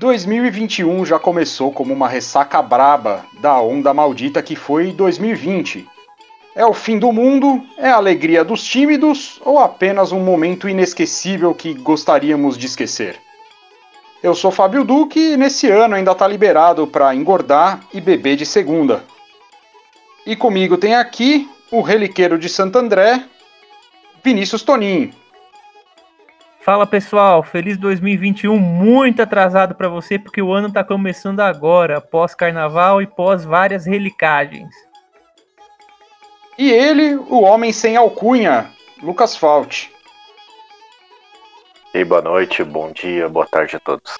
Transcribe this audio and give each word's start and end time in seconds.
2021 0.00 1.04
já 1.04 1.18
começou 1.18 1.70
como 1.70 1.92
uma 1.92 2.08
ressaca 2.08 2.62
braba 2.62 3.26
da 3.38 3.60
onda 3.60 3.92
maldita 3.92 4.42
que 4.42 4.56
foi 4.56 4.92
2020. 4.92 5.86
É 6.54 6.64
o 6.64 6.72
fim 6.72 6.98
do 6.98 7.12
mundo? 7.12 7.62
É 7.76 7.90
a 7.90 7.96
alegria 7.96 8.42
dos 8.42 8.64
tímidos? 8.64 9.38
Ou 9.44 9.58
apenas 9.58 10.10
um 10.10 10.20
momento 10.20 10.66
inesquecível 10.66 11.54
que 11.54 11.74
gostaríamos 11.74 12.56
de 12.56 12.64
esquecer? 12.64 13.20
Eu 14.22 14.34
sou 14.34 14.50
Fábio 14.50 14.84
Duque 14.84 15.34
e 15.34 15.36
nesse 15.36 15.68
ano 15.68 15.94
ainda 15.94 16.12
está 16.12 16.26
liberado 16.26 16.86
para 16.86 17.14
engordar 17.14 17.82
e 17.92 18.00
beber 18.00 18.36
de 18.36 18.46
segunda. 18.46 19.04
E 20.24 20.34
comigo 20.34 20.78
tem 20.78 20.94
aqui 20.94 21.46
o 21.70 21.82
reliqueiro 21.82 22.38
de 22.38 22.48
Santo 22.48 22.78
André, 22.78 23.22
Vinícius 24.24 24.62
Toninho. 24.62 25.19
Fala 26.62 26.86
pessoal, 26.86 27.42
feliz 27.42 27.78
2021, 27.78 28.58
muito 28.58 29.22
atrasado 29.22 29.74
para 29.74 29.88
você 29.88 30.18
porque 30.18 30.42
o 30.42 30.52
ano 30.52 30.68
está 30.68 30.84
começando 30.84 31.40
agora, 31.40 32.02
pós 32.02 32.34
carnaval 32.34 33.00
e 33.00 33.06
pós 33.06 33.46
várias 33.46 33.86
relicagens. 33.86 34.68
E 36.58 36.70
ele, 36.70 37.14
o 37.14 37.40
homem 37.40 37.72
sem 37.72 37.96
alcunha, 37.96 38.70
Lucas 39.02 39.34
Fault. 39.34 39.90
E 41.94 42.04
boa 42.04 42.20
noite, 42.20 42.62
bom 42.62 42.92
dia, 42.92 43.26
boa 43.26 43.46
tarde 43.46 43.76
a 43.76 43.80
todos. 43.80 44.18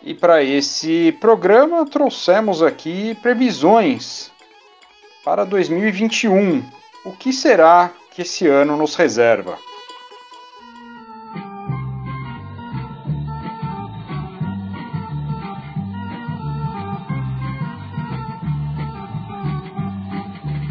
E 0.00 0.14
para 0.14 0.44
esse 0.44 1.10
programa 1.20 1.84
trouxemos 1.84 2.62
aqui 2.62 3.16
previsões 3.16 4.30
para 5.24 5.44
2021. 5.44 6.62
O 7.04 7.12
que 7.16 7.32
será 7.32 7.90
que 8.20 8.22
esse 8.22 8.46
ano 8.46 8.76
nos 8.76 8.96
reserva. 8.96 9.58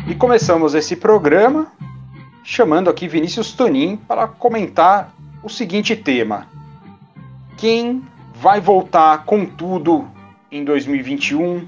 E 0.07 0.13
começamos 0.13 0.75
esse 0.75 0.95
programa 0.95 1.71
chamando 2.43 2.87
aqui 2.87 3.07
Vinícius 3.07 3.51
Tonin 3.53 3.97
para 3.97 4.27
comentar 4.27 5.11
o 5.41 5.49
seguinte 5.49 5.95
tema: 5.95 6.47
Quem 7.57 8.03
vai 8.35 8.61
voltar 8.61 9.25
com 9.25 9.43
tudo 9.43 10.07
em 10.51 10.63
2021 10.63 11.67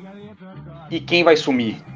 e 0.92 1.00
quem 1.00 1.23
vai 1.23 1.36
sumir? 1.36 1.91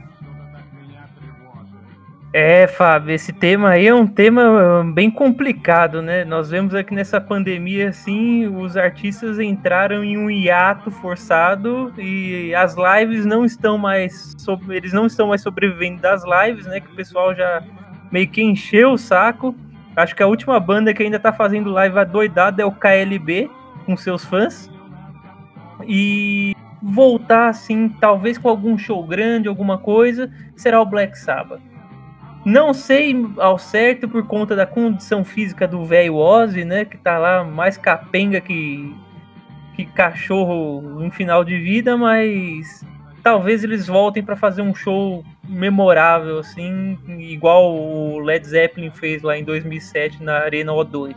É, 2.37 2.67
Fábio, 2.67 3.15
esse 3.15 3.31
tema 3.31 3.69
aí 3.69 3.87
é 3.87 3.95
um 3.95 4.05
tema 4.05 4.83
bem 4.93 5.09
complicado, 5.09 6.01
né? 6.01 6.25
Nós 6.25 6.49
vemos 6.49 6.75
aqui 6.75 6.93
nessa 6.93 7.21
pandemia, 7.21 7.87
assim, 7.87 8.45
os 8.45 8.75
artistas 8.75 9.39
entraram 9.39 10.03
em 10.03 10.17
um 10.17 10.29
hiato 10.29 10.91
forçado 10.91 11.93
e 11.97 12.53
as 12.53 12.75
lives 12.75 13.25
não 13.25 13.45
estão 13.45 13.77
mais, 13.77 14.35
eles 14.67 14.91
não 14.91 15.05
estão 15.05 15.29
mais 15.29 15.41
sobrevivendo 15.43 16.01
das 16.01 16.23
lives, 16.25 16.65
né? 16.65 16.81
Que 16.81 16.91
o 16.91 16.95
pessoal 16.97 17.33
já 17.33 17.63
meio 18.11 18.27
que 18.27 18.43
encheu 18.43 18.91
o 18.91 18.97
saco. 18.97 19.55
Acho 19.95 20.13
que 20.13 20.21
a 20.21 20.27
última 20.27 20.59
banda 20.59 20.93
que 20.93 21.03
ainda 21.03 21.17
tá 21.17 21.31
fazendo 21.31 21.69
live 21.69 21.97
adoidada 21.97 22.61
é 22.61 22.65
o 22.65 22.71
KLB, 22.73 23.49
com 23.85 23.95
seus 23.95 24.25
fãs. 24.25 24.69
E 25.87 26.53
voltar, 26.83 27.47
assim, 27.47 27.87
talvez 27.87 28.37
com 28.37 28.49
algum 28.49 28.77
show 28.77 29.07
grande, 29.07 29.47
alguma 29.47 29.77
coisa, 29.77 30.29
será 30.53 30.81
o 30.81 30.85
Black 30.85 31.17
Sabbath. 31.17 31.74
Não 32.45 32.75
sei 32.75 33.15
ao 33.39 33.57
certo 33.57 34.07
por 34.07 34.27
conta 34.27 34.55
da 34.55 34.67
condição 34.67 35.25
física 35.25 35.67
do 35.67 35.83
velho 35.83 36.15
Ozzy, 36.15 36.63
né? 36.63 36.85
Que 36.85 36.95
tá 36.95 37.17
lá 37.17 37.43
mais 37.43 37.75
capenga 37.75 38.39
que, 38.39 38.95
que 39.75 39.83
cachorro 39.83 41.03
em 41.03 41.09
final 41.09 41.43
de 41.43 41.57
vida, 41.57 41.97
mas 41.97 42.85
talvez 43.23 43.63
eles 43.63 43.87
voltem 43.87 44.21
para 44.21 44.35
fazer 44.35 44.61
um 44.61 44.75
show 44.75 45.25
memorável, 45.49 46.37
assim, 46.37 46.99
igual 47.17 47.75
o 47.75 48.19
Led 48.19 48.45
Zeppelin 48.47 48.91
fez 48.91 49.23
lá 49.23 49.35
em 49.35 49.43
2007 49.43 50.21
na 50.21 50.37
Arena 50.37 50.71
O2. 50.71 51.15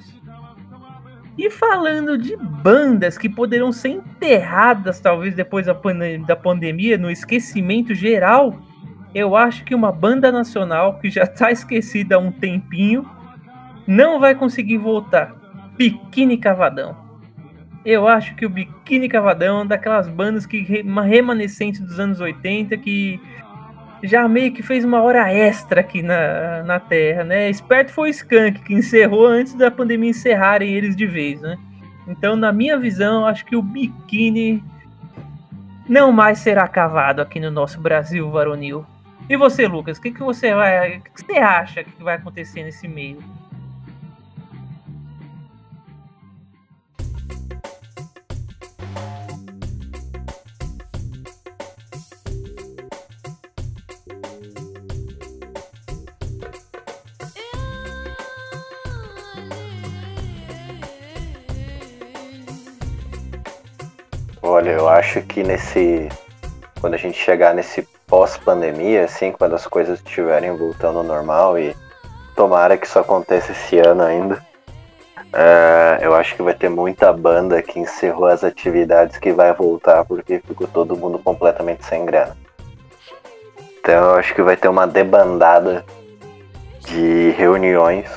E 1.36 1.50
falando 1.50 2.16
de 2.16 2.34
bandas 2.36 3.19
que 3.19 3.28
poderão 3.28 3.70
ser 3.70 3.91
enterradas, 3.91 4.98
talvez 4.98 5.34
depois 5.34 5.66
da, 5.66 5.76
da 6.26 6.34
pandemia, 6.34 6.97
no 6.97 7.10
esquecimento 7.10 7.94
geral, 7.94 8.58
eu 9.18 9.36
acho 9.36 9.64
que 9.64 9.74
uma 9.74 9.90
banda 9.90 10.30
nacional 10.30 10.98
que 10.98 11.10
já 11.10 11.24
está 11.24 11.50
esquecida 11.50 12.16
há 12.16 12.18
um 12.18 12.30
tempinho 12.30 13.08
não 13.86 14.20
vai 14.20 14.34
conseguir 14.34 14.78
voltar. 14.78 15.34
Biquíni 15.76 16.36
Cavadão. 16.38 16.96
Eu 17.84 18.06
acho 18.06 18.34
que 18.34 18.44
o 18.44 18.50
Biquíni 18.50 19.08
Cavadão 19.08 19.62
é 19.62 19.64
daquelas 19.66 20.08
bandas 20.08 20.44
que 20.44 20.60
remanescente 20.60 21.82
dos 21.82 21.98
anos 21.98 22.20
80 22.20 22.76
que 22.76 23.20
já 24.02 24.28
meio 24.28 24.52
que 24.52 24.62
fez 24.62 24.84
uma 24.84 25.02
hora 25.02 25.32
extra 25.32 25.80
aqui 25.80 26.02
na, 26.02 26.62
na 26.62 26.78
Terra, 26.78 27.24
né? 27.24 27.50
Esperto 27.50 27.92
foi 27.92 28.10
o 28.10 28.12
Skank, 28.12 28.60
que 28.62 28.74
encerrou 28.74 29.26
antes 29.26 29.54
da 29.54 29.70
pandemia 29.70 30.10
encerrarem 30.10 30.72
eles 30.74 30.94
de 30.94 31.06
vez, 31.06 31.40
né? 31.40 31.56
Então, 32.06 32.36
na 32.36 32.52
minha 32.52 32.78
visão, 32.78 33.26
acho 33.26 33.44
que 33.44 33.56
o 33.56 33.62
Biquíni 33.62 34.62
não 35.88 36.12
mais 36.12 36.38
será 36.38 36.68
cavado 36.68 37.22
aqui 37.22 37.40
no 37.40 37.50
nosso 37.50 37.80
Brasil 37.80 38.30
varonil. 38.30 38.84
E 39.28 39.37
você, 39.37 39.69
Lucas, 39.69 39.99
o 39.99 40.00
que, 40.00 40.11
que 40.11 40.22
você 40.22 40.55
vai. 40.55 40.97
O 40.99 41.03
que 41.03 41.11
você 41.22 41.37
acha 41.37 41.84
que 41.84 42.03
vai 42.03 42.16
acontecer 42.16 42.62
nesse 42.62 42.89
meio? 42.89 43.22
Olha, 64.41 64.71
eu 64.71 64.89
acho 64.89 65.21
que 65.22 65.43
nesse. 65.43 66.09
Quando 66.81 66.95
a 66.95 66.97
gente 66.97 67.19
chegar 67.19 67.55
nesse 67.55 67.87
pós-pandemia, 68.08 69.04
assim, 69.04 69.30
quando 69.30 69.54
as 69.54 69.66
coisas 69.66 70.00
estiverem 70.00 70.56
voltando 70.56 70.98
ao 70.98 71.04
normal 71.04 71.58
e 71.58 71.76
tomara 72.34 72.76
que 72.76 72.86
isso 72.86 72.98
aconteça 72.98 73.52
esse 73.52 73.78
ano 73.78 74.02
ainda. 74.02 74.42
Uh, 75.19 76.00
eu 76.00 76.14
acho 76.14 76.34
que 76.34 76.42
vai 76.42 76.54
ter 76.54 76.70
muita 76.70 77.12
banda 77.12 77.62
que 77.62 77.78
encerrou 77.78 78.26
as 78.26 78.42
atividades 78.42 79.18
que 79.18 79.30
vai 79.30 79.52
voltar 79.52 80.04
porque 80.04 80.41
ficou 80.41 80.66
todo 80.66 80.97
mundo 80.97 81.18
completamente 81.18 81.84
sem 81.84 82.06
grana. 82.06 82.36
Então 83.78 83.94
eu 83.94 84.14
acho 84.14 84.34
que 84.34 84.42
vai 84.42 84.56
ter 84.56 84.68
uma 84.68 84.86
debandada 84.86 85.84
de 86.80 87.30
reuniões 87.36 88.08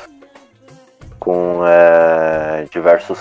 com 1.19 1.59
uh, 1.59 2.65
diversos 2.71 3.19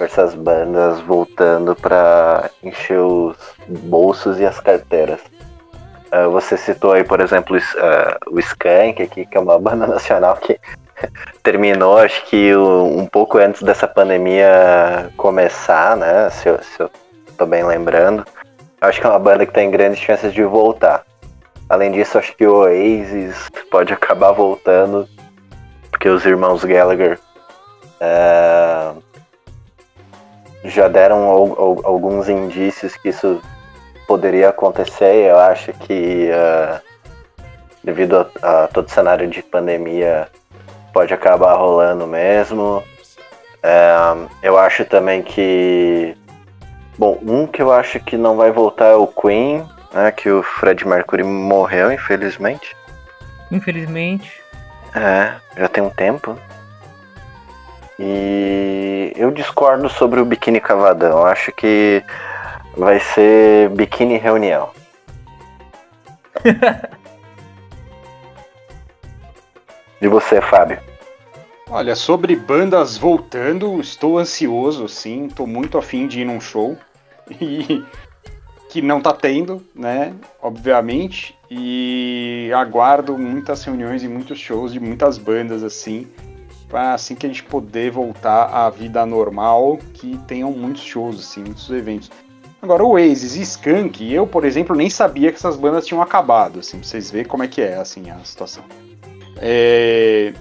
diversas 0.00 0.34
bandas 0.34 0.98
voltando 1.00 1.76
para 1.76 2.48
encher 2.62 2.98
os 2.98 3.36
bolsos 3.68 4.40
e 4.40 4.46
as 4.46 4.58
carteiras. 4.58 5.20
Uh, 6.10 6.30
você 6.30 6.56
citou 6.56 6.92
aí, 6.92 7.04
por 7.04 7.20
exemplo, 7.20 7.54
uh, 7.54 8.34
o 8.34 8.40
Skank 8.40 9.02
aqui, 9.02 9.26
que 9.26 9.36
é 9.36 9.40
uma 9.40 9.58
banda 9.60 9.86
nacional 9.86 10.36
que 10.36 10.58
terminou, 11.42 11.98
acho 11.98 12.24
que 12.24 12.56
um 12.56 13.06
pouco 13.06 13.36
antes 13.36 13.62
dessa 13.62 13.86
pandemia 13.86 15.10
começar, 15.18 15.98
né? 15.98 16.30
Se 16.30 16.48
eu, 16.48 16.58
se 16.62 16.80
eu 16.80 16.90
tô 17.36 17.44
bem 17.44 17.62
lembrando. 17.62 18.24
Acho 18.80 18.98
que 18.98 19.06
é 19.06 19.10
uma 19.10 19.18
banda 19.18 19.44
que 19.44 19.52
tem 19.52 19.70
grandes 19.70 20.00
chances 20.00 20.32
de 20.32 20.42
voltar. 20.42 21.04
Além 21.68 21.92
disso, 21.92 22.16
acho 22.16 22.34
que 22.34 22.46
o 22.46 22.54
Oasis 22.54 23.50
pode 23.70 23.92
acabar 23.92 24.32
voltando, 24.32 25.06
porque 25.90 26.08
os 26.08 26.24
irmãos 26.24 26.64
Gallagher 26.64 27.20
uh, 28.00 29.00
já 30.64 30.88
deram 30.88 31.24
alguns 31.84 32.28
indícios 32.28 32.96
que 32.96 33.08
isso 33.08 33.40
poderia 34.06 34.48
acontecer. 34.48 35.30
Eu 35.30 35.38
acho 35.38 35.72
que 35.72 36.28
uh, 36.30 36.80
devido 37.82 38.28
a, 38.42 38.64
a, 38.64 38.68
todo 38.68 38.86
o 38.86 38.90
cenário 38.90 39.28
de 39.28 39.42
pandemia 39.42 40.28
pode 40.92 41.14
acabar 41.14 41.54
rolando 41.54 42.06
mesmo. 42.06 42.82
Uh, 43.62 44.28
eu 44.42 44.58
acho 44.58 44.84
também 44.84 45.22
que 45.22 46.16
bom, 46.98 47.18
um 47.22 47.46
que 47.46 47.62
eu 47.62 47.72
acho 47.72 48.00
que 48.00 48.16
não 48.16 48.36
vai 48.36 48.50
voltar 48.50 48.86
é 48.86 48.94
o 48.94 49.06
Queen, 49.06 49.66
né? 49.92 50.10
Que 50.12 50.30
o 50.30 50.42
Fred 50.42 50.86
Mercury 50.86 51.22
morreu, 51.22 51.92
infelizmente. 51.92 52.76
Infelizmente. 53.50 54.42
É, 54.94 55.34
já 55.56 55.68
tem 55.68 55.82
um 55.82 55.90
tempo. 55.90 56.36
E 58.02 59.12
eu 59.14 59.30
discordo 59.30 59.86
sobre 59.90 60.20
o 60.20 60.24
biquíni 60.24 60.58
cavadão. 60.58 61.26
Acho 61.26 61.52
que 61.52 62.02
vai 62.74 62.98
ser 62.98 63.68
biquíni 63.68 64.16
reunião. 64.16 64.70
e 70.00 70.08
você, 70.08 70.40
Fábio? 70.40 70.80
Olha, 71.68 71.94
sobre 71.94 72.34
bandas 72.34 72.96
voltando, 72.96 73.78
estou 73.78 74.18
ansioso, 74.18 74.88
sim, 74.88 75.26
estou 75.26 75.46
muito 75.46 75.76
afim 75.76 76.06
de 76.06 76.22
ir 76.22 76.24
num 76.24 76.40
show. 76.40 76.78
E 77.38 77.84
que 78.70 78.80
não 78.80 79.00
tá 79.00 79.12
tendo, 79.12 79.62
né? 79.74 80.14
Obviamente. 80.40 81.36
E 81.50 82.50
aguardo 82.56 83.18
muitas 83.18 83.62
reuniões 83.64 84.02
e 84.02 84.08
muitos 84.08 84.38
shows 84.38 84.72
de 84.72 84.80
muitas 84.80 85.18
bandas 85.18 85.62
assim. 85.62 86.06
Para 86.70 86.94
assim 86.94 87.16
que 87.16 87.26
a 87.26 87.28
gente 87.28 87.42
poder 87.42 87.90
voltar 87.90 88.44
à 88.44 88.70
vida 88.70 89.04
normal, 89.04 89.78
que 89.92 90.16
tenham 90.28 90.52
muitos 90.52 90.82
shows, 90.82 91.18
assim, 91.18 91.42
muitos 91.42 91.68
eventos. 91.68 92.10
Agora, 92.62 92.84
o 92.84 92.90
Oasis 92.90 93.36
e 93.36 93.42
Skunk, 93.42 94.12
eu, 94.12 94.26
por 94.26 94.44
exemplo, 94.44 94.76
nem 94.76 94.88
sabia 94.88 95.30
que 95.30 95.36
essas 95.36 95.56
bandas 95.56 95.86
tinham 95.86 96.00
acabado, 96.00 96.60
assim, 96.60 96.78
pra 96.78 96.86
vocês 96.86 97.10
verem 97.10 97.26
como 97.26 97.42
é 97.42 97.48
que 97.48 97.60
é, 97.60 97.74
assim, 97.74 98.10
a 98.10 98.18
situação. 98.22 98.62
É... 99.38 100.32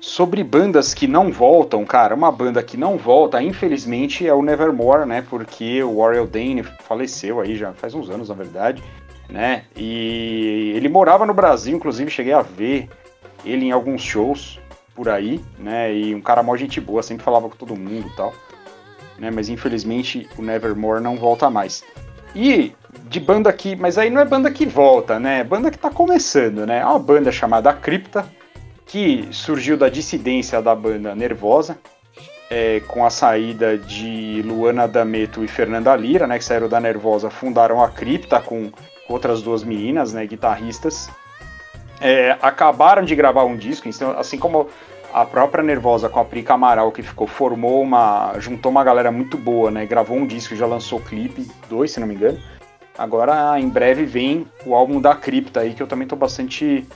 Sobre 0.00 0.44
bandas 0.44 0.92
que 0.92 1.06
não 1.06 1.32
voltam, 1.32 1.84
cara, 1.84 2.14
uma 2.14 2.30
banda 2.30 2.62
que 2.62 2.76
não 2.76 2.96
volta, 2.96 3.42
infelizmente, 3.42 4.26
é 4.26 4.34
o 4.34 4.42
Nevermore, 4.42 5.06
né? 5.06 5.24
Porque 5.28 5.82
o 5.82 5.96
Warren 5.96 6.26
Dane 6.26 6.62
faleceu 6.62 7.40
aí 7.40 7.56
já 7.56 7.72
faz 7.72 7.94
uns 7.94 8.10
anos, 8.10 8.28
na 8.28 8.34
verdade, 8.34 8.82
né? 9.28 9.64
E 9.74 10.72
ele 10.76 10.88
morava 10.88 11.26
no 11.26 11.34
Brasil, 11.34 11.76
inclusive 11.76 12.10
cheguei 12.10 12.32
a 12.32 12.42
ver 12.42 12.88
ele 13.44 13.66
em 13.66 13.72
alguns 13.72 14.02
shows 14.02 14.60
por 14.96 15.10
aí, 15.10 15.40
né? 15.58 15.94
E 15.94 16.14
um 16.14 16.20
cara 16.22 16.42
mó 16.42 16.56
gente 16.56 16.80
boa, 16.80 17.02
sempre 17.02 17.22
falava 17.22 17.48
com 17.48 17.56
todo 17.56 17.76
mundo 17.76 18.08
e 18.08 18.16
tal. 18.16 18.32
Né? 19.18 19.30
Mas 19.30 19.50
infelizmente 19.50 20.26
o 20.38 20.42
Nevermore 20.42 21.02
não 21.02 21.16
volta 21.16 21.50
mais. 21.50 21.84
E 22.34 22.72
de 23.08 23.20
banda 23.20 23.52
que, 23.52 23.76
mas 23.76 23.98
aí 23.98 24.10
não 24.10 24.20
é 24.20 24.24
banda 24.24 24.50
que 24.50 24.66
volta, 24.66 25.20
né? 25.20 25.40
É 25.40 25.44
banda 25.44 25.70
que 25.70 25.78
tá 25.78 25.90
começando, 25.90 26.66
né? 26.66 26.80
É 26.80 26.84
uma 26.84 26.98
banda 26.98 27.30
chamada 27.30 27.72
Cripta, 27.72 28.26
que 28.86 29.28
surgiu 29.30 29.76
da 29.76 29.88
dissidência 29.88 30.60
da 30.62 30.74
banda 30.74 31.14
Nervosa, 31.14 31.78
é, 32.50 32.80
com 32.80 33.04
a 33.04 33.10
saída 33.10 33.76
de 33.76 34.42
Luana 34.42 34.86
D'Ameto 34.86 35.44
e 35.44 35.48
Fernanda 35.48 35.94
Lira, 35.96 36.26
né, 36.26 36.38
que 36.38 36.44
saíram 36.44 36.68
da 36.68 36.80
Nervosa, 36.80 37.28
fundaram 37.28 37.82
a 37.82 37.90
Cripta 37.90 38.40
com 38.40 38.70
outras 39.08 39.42
duas 39.42 39.64
meninas, 39.64 40.12
né, 40.12 40.26
guitarristas. 40.26 41.10
É, 42.00 42.36
acabaram 42.42 43.02
de 43.02 43.14
gravar 43.14 43.44
um 43.44 43.56
disco, 43.56 43.88
então, 43.88 44.10
assim 44.18 44.38
como 44.38 44.68
a 45.12 45.24
própria 45.24 45.64
Nervosa 45.64 46.08
com 46.08 46.20
a 46.20 46.24
Pri 46.24 46.44
Amaral, 46.46 46.92
que 46.92 47.02
ficou, 47.02 47.26
formou 47.26 47.82
uma. 47.82 48.34
juntou 48.38 48.70
uma 48.70 48.84
galera 48.84 49.10
muito 49.10 49.38
boa, 49.38 49.70
né? 49.70 49.86
Gravou 49.86 50.16
um 50.16 50.26
disco, 50.26 50.54
já 50.54 50.66
lançou 50.66 51.00
clipe, 51.00 51.48
dois, 51.68 51.90
se 51.90 52.00
não 52.00 52.06
me 52.06 52.14
engano. 52.14 52.38
Agora, 52.98 53.58
em 53.58 53.68
breve, 53.68 54.04
vem 54.04 54.46
o 54.64 54.74
álbum 54.74 55.00
da 55.00 55.14
Cripta 55.14 55.60
aí, 55.60 55.74
que 55.74 55.82
eu 55.82 55.86
também 55.86 56.06
tô 56.06 56.16
bastante 56.16 56.86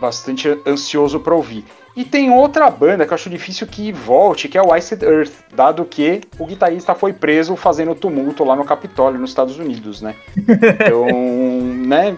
bastante 0.00 0.48
ansioso 0.66 1.20
para 1.20 1.34
ouvir. 1.34 1.64
E 1.94 2.04
tem 2.04 2.30
outra 2.30 2.68
banda 2.68 3.06
que 3.06 3.12
eu 3.12 3.14
acho 3.14 3.30
difícil 3.30 3.66
que 3.66 3.92
volte, 3.92 4.48
que 4.48 4.58
é 4.58 4.62
o 4.62 4.74
Iced 4.74 5.04
Earth, 5.04 5.32
dado 5.54 5.84
que 5.84 6.22
o 6.38 6.46
guitarrista 6.46 6.94
foi 6.94 7.12
preso 7.12 7.54
fazendo 7.54 7.94
tumulto 7.94 8.42
lá 8.44 8.56
no 8.56 8.64
Capitólio, 8.64 9.20
nos 9.20 9.30
Estados 9.30 9.58
Unidos, 9.58 10.02
né? 10.02 10.16
Então, 10.84 11.06
né? 11.86 12.16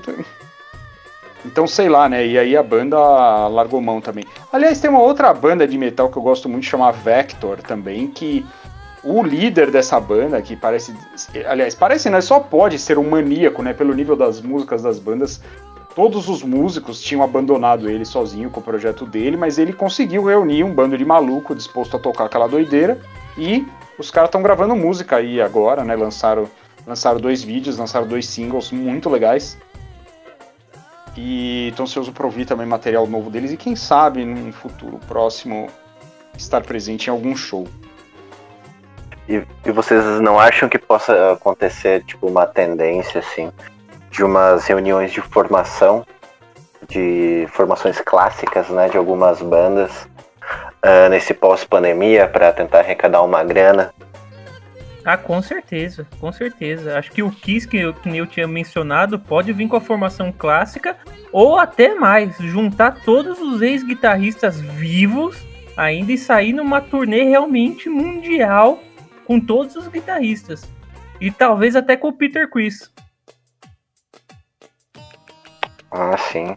Então, 1.45 1.67
sei 1.67 1.89
lá, 1.89 2.09
né? 2.09 2.27
E 2.27 2.39
aí 2.39 2.57
a 2.57 2.63
banda 2.63 2.99
largou 3.49 3.81
mão 3.81 4.01
também. 4.01 4.25
Aliás, 4.53 4.81
tem 4.81 4.91
uma 4.91 5.01
outra 5.01 5.33
banda 5.35 5.67
de 5.67 5.77
metal 5.77 6.09
que 6.09 6.17
eu 6.17 6.23
gosto 6.23 6.49
muito, 6.49 6.65
chamada 6.65 6.97
Vector 6.97 7.59
também, 7.59 8.09
que 8.09 8.47
o 9.03 9.23
líder 9.23 9.71
dessa 9.71 10.01
banda, 10.01 10.41
que 10.41 10.57
parece. 10.57 10.95
Aliás, 11.47 11.75
parece, 11.75 12.09
né? 12.09 12.21
Só 12.21 12.41
pode 12.41 12.79
ser 12.79 12.99
um 12.99 13.11
maníaco, 13.11 13.63
né? 13.63 13.75
Pelo 13.75 13.95
nível 13.95 14.17
das 14.17 14.41
músicas 14.41 14.83
das 14.83 14.99
bandas 14.99 15.41
todos 15.95 16.29
os 16.29 16.43
músicos 16.43 17.01
tinham 17.01 17.23
abandonado 17.23 17.89
ele 17.89 18.05
sozinho 18.05 18.51
com 18.51 18.61
o 18.61 18.63
projeto 18.63 19.07
dele, 19.07 19.37
mas 19.37 19.59
ele 19.59 19.73
conseguiu 19.73 20.25
reunir 20.25 20.65
um 20.65 20.75
bando 20.75 20.99
de 20.99 21.05
maluco 21.05 21.55
disposto 21.55 21.97
a 21.97 22.01
tocar 22.01 22.25
aquela 22.25 22.49
doideira 22.49 23.01
e 23.39 23.67
os 23.99 24.11
caras 24.11 24.29
estão 24.29 24.43
gravando 24.43 24.75
música 24.75 25.17
aí 25.17 25.41
agora, 25.41 25.85
né? 25.85 25.95
Lançaram, 25.95 26.49
lançaram 26.87 27.21
dois 27.21 27.43
vídeos, 27.43 27.79
lançaram 27.79 28.07
dois 28.07 28.27
singles 28.27 28.73
muito 28.73 29.09
legais. 29.09 29.57
E 31.17 31.69
estão 31.69 31.85
ansioso 31.85 32.13
para 32.13 32.27
ouvir 32.27 32.45
também 32.45 32.67
material 32.67 33.07
novo 33.07 33.31
deles 33.31 33.53
e 33.53 33.57
quem 33.57 33.77
sabe 33.77 34.25
num 34.25 34.53
futuro 34.53 34.99
próximo 35.07 35.69
estar 36.37 36.63
presente 36.63 37.07
em 37.07 37.11
algum 37.11 37.37
show. 37.37 37.67
E, 39.29 39.43
e 39.65 39.71
vocês 39.71 40.05
não 40.21 40.39
acham 40.39 40.69
que 40.69 40.79
possa 40.79 41.33
acontecer 41.33 42.05
tipo 42.05 42.27
uma 42.27 42.47
tendência 42.47 43.21
assim 43.21 43.51
de 44.11 44.23
umas 44.23 44.67
reuniões 44.67 45.13
de 45.13 45.21
formação, 45.21 46.07
de 46.89 47.47
formações 47.51 48.01
clássicas, 48.01 48.69
né, 48.69 48.89
de 48.89 48.97
algumas 48.97 49.41
bandas 49.41 50.09
uh, 50.85 51.09
nesse 51.11 51.35
pós-pandemia 51.35 52.29
para 52.29 52.53
tentar 52.53 52.81
arrecadar 52.81 53.23
uma 53.23 53.43
grana. 53.43 53.93
Ah, 55.05 55.19
com 55.19 55.43
certeza, 55.43 56.07
com 56.19 56.33
certeza. 56.33 56.99
Acho 56.99 57.13
que 57.13 57.23
o 57.23 57.31
Kiss, 57.31 57.69
que 57.69 57.77
eu, 57.77 57.93
que 57.93 58.17
eu 58.17 58.27
tinha 58.27 58.49
mencionado, 58.49 59.19
pode 59.19 59.53
vir 59.53 59.69
com 59.69 59.77
a 59.77 59.81
formação 59.81 60.33
clássica 60.33 60.97
ou 61.31 61.59
até 61.59 61.95
mais, 61.95 62.39
juntar 62.39 63.03
todos 63.05 63.39
os 63.39 63.61
ex-guitarristas 63.61 64.61
vivos 64.61 65.37
ainda 65.77 66.13
e 66.13 66.19
sair 66.19 66.53
numa 66.53 66.81
turnê 66.81 67.25
realmente 67.25 67.89
mundial 67.89 68.81
com 69.27 69.39
todos 69.39 69.77
os 69.77 69.89
guitarristas. 69.89 70.63
E 71.21 71.31
talvez 71.31 71.77
até 71.77 71.97
com 71.97 72.09
o 72.09 72.13
Peter 72.13 72.49
Chris. 72.49 72.91
Ah, 75.91 76.17
sim. 76.17 76.57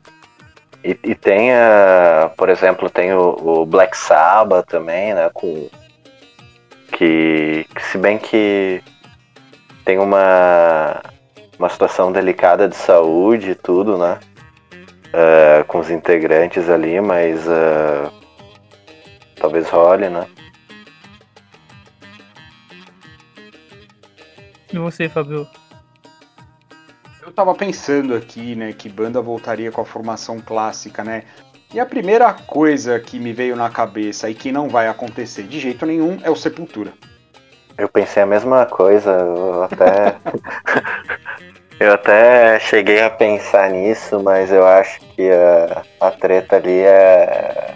E, 0.84 0.98
e 1.04 1.16
tem, 1.16 1.52
uh, 1.52 2.30
por 2.38 2.50
exemplo, 2.50 2.90
tem 2.90 3.14
o, 3.14 3.62
o, 3.62 3.66
Black 3.66 3.98
Sabbath 3.98 4.68
também, 4.68 5.14
né? 5.14 5.30
Com, 5.34 5.70
que, 6.98 7.68
que, 7.76 7.84
se 7.84 7.98
bem 7.98 8.18
que 8.18 8.82
tem 9.86 10.00
uma, 10.00 11.00
uma 11.60 11.70
situação 11.70 12.12
delicada 12.12 12.68
de 12.68 12.76
saúde 12.76 13.52
e 13.52 13.56
tudo, 13.56 13.98
né? 13.98 14.20
Uh, 15.08 15.64
com 15.66 15.80
os 15.80 15.92
integrantes 15.92 16.68
ali, 16.68 17.00
mas 17.00 17.46
uh, 17.48 18.12
talvez 19.36 19.70
role, 19.70 20.10
né? 20.10 20.28
E 24.74 24.78
você, 24.78 25.08
Fabio? 25.08 25.48
Eu 27.22 27.32
tava 27.32 27.54
pensando 27.54 28.16
aqui, 28.16 28.56
né, 28.56 28.74
que 28.74 28.90
banda 28.90 29.22
voltaria 29.22 29.72
com 29.72 29.82
a 29.82 29.86
formação 29.86 30.40
clássica, 30.40 31.04
né? 31.04 31.24
E 31.74 31.80
a 31.80 31.86
primeira 31.86 32.34
coisa 32.34 32.98
que 33.00 33.20
me 33.20 33.34
veio 33.34 33.56
na 33.56 33.70
cabeça 33.70 34.30
e 34.30 34.34
que 34.34 34.52
não 34.52 34.70
vai 34.70 34.88
acontecer 34.88 35.44
de 35.44 35.60
jeito 35.60 35.86
nenhum 35.86 36.18
é 36.24 36.30
o 36.30 36.36
Sepultura. 36.36 36.94
Eu 37.78 37.90
pensei 37.90 38.24
a 38.24 38.26
mesma 38.26 38.66
coisa, 38.66 39.12
eu 39.12 39.64
até. 39.64 40.16
eu 41.80 41.94
até 41.94 42.60
cheguei 42.60 43.02
a 43.02 43.10
pensar 43.10 43.70
nisso, 43.70 44.20
mas 44.24 44.52
eu 44.52 44.66
acho 44.66 45.00
que 45.14 45.30
a, 45.30 45.84
a 46.08 46.12
treta 46.12 46.56
ali 46.56 46.80
é. 46.80 47.76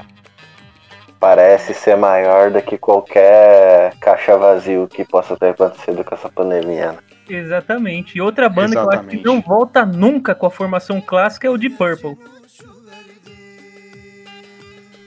Parece 1.19 1.75
ser 1.75 1.95
maior 1.95 2.49
do 2.49 2.59
que 2.63 2.79
qualquer 2.79 3.93
caixa 3.99 4.35
vazio 4.37 4.87
que 4.87 5.05
possa 5.05 5.37
ter 5.37 5.49
acontecido 5.49 6.03
com 6.03 6.15
essa 6.15 6.29
pandemia. 6.29 6.93
Né? 6.93 6.97
Exatamente. 7.29 8.17
E 8.17 8.21
outra 8.21 8.49
banda 8.49 8.79
Exatamente. 8.79 8.89
que 8.89 8.97
eu 8.97 8.99
acho 8.99 9.17
que 9.19 9.23
não 9.23 9.39
volta 9.39 9.85
nunca 9.85 10.33
com 10.33 10.47
a 10.47 10.51
formação 10.51 10.99
clássica 10.99 11.45
é 11.45 11.49
o 11.51 11.57
Deep 11.57 11.77
Purple. 11.77 12.17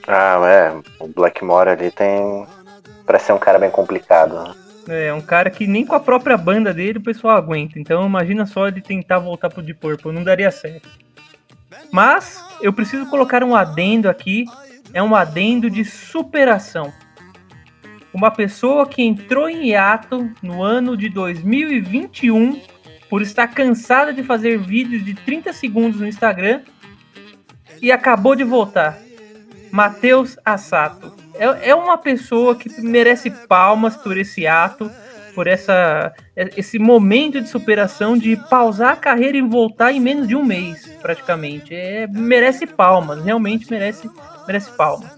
Ah, 0.07 0.41
é. 0.47 0.73
O 0.99 1.09
Blackmore 1.09 1.71
ali 1.71 1.91
tem. 1.91 2.47
Parece 3.07 3.27
ser 3.27 3.33
um 3.33 3.39
cara 3.39 3.59
bem 3.59 3.71
complicado. 3.71 4.35
Né? 4.35 4.55
É, 5.07 5.13
um 5.13 5.21
cara 5.21 5.51
que 5.51 5.67
nem 5.67 5.85
com 5.85 5.95
a 5.95 6.01
própria 6.01 6.37
banda 6.37 6.73
dele 6.73 6.99
o 6.99 7.03
pessoal 7.03 7.37
aguenta. 7.37 7.79
Então 7.79 8.07
imagina 8.07 8.47
só 8.47 8.69
ele 8.69 8.81
tentar 8.81 9.19
voltar 9.19 9.51
pro 9.51 9.63
Deep 9.63 9.81
Purple, 9.81 10.13
não 10.13 10.25
daria 10.25 10.51
certo. 10.51 10.89
Mas 11.91 12.43
eu 12.61 12.73
preciso 12.73 13.07
colocar 13.07 13.43
um 13.43 13.55
adendo 13.55 14.09
aqui. 14.09 14.45
É 14.93 15.03
um 15.03 15.15
adendo 15.15 15.69
de 15.69 15.85
superação 15.85 16.93
uma 18.15 18.31
pessoa 18.31 18.87
que 18.87 19.03
entrou 19.03 19.49
em 19.49 19.71
hiato 19.71 20.31
no 20.41 20.63
ano 20.63 20.97
de 20.97 21.09
2021 21.09 22.63
por 23.11 23.21
estar 23.21 23.49
cansada 23.49 24.13
de 24.13 24.23
fazer 24.23 24.57
vídeos 24.57 25.05
de 25.05 25.15
30 25.15 25.53
segundos 25.53 26.01
no 26.01 26.07
Instagram 26.07 26.63
e 27.83 27.91
acabou 27.91 28.37
de 28.37 28.45
voltar. 28.45 28.97
Matheus 29.75 30.39
Assato. 30.45 31.13
É, 31.35 31.71
é 31.71 31.75
uma 31.75 31.99
pessoa 31.99 32.55
que 32.55 32.81
merece 32.81 33.29
palmas 33.29 33.97
por 33.97 34.17
esse 34.17 34.47
ato, 34.47 34.89
por 35.35 35.49
essa, 35.49 36.15
esse 36.37 36.79
momento 36.79 37.41
de 37.41 37.49
superação 37.49 38.17
de 38.17 38.37
pausar 38.49 38.93
a 38.93 38.97
carreira 38.97 39.37
e 39.37 39.43
voltar 39.43 39.91
em 39.91 39.99
menos 39.99 40.29
de 40.29 40.37
um 40.37 40.45
mês, 40.45 40.87
praticamente. 41.03 41.75
É, 41.75 42.07
merece 42.07 42.69
palmas, 42.69 43.25
realmente 43.25 43.69
merece, 43.69 44.09
merece 44.47 44.71
palmas. 44.77 45.11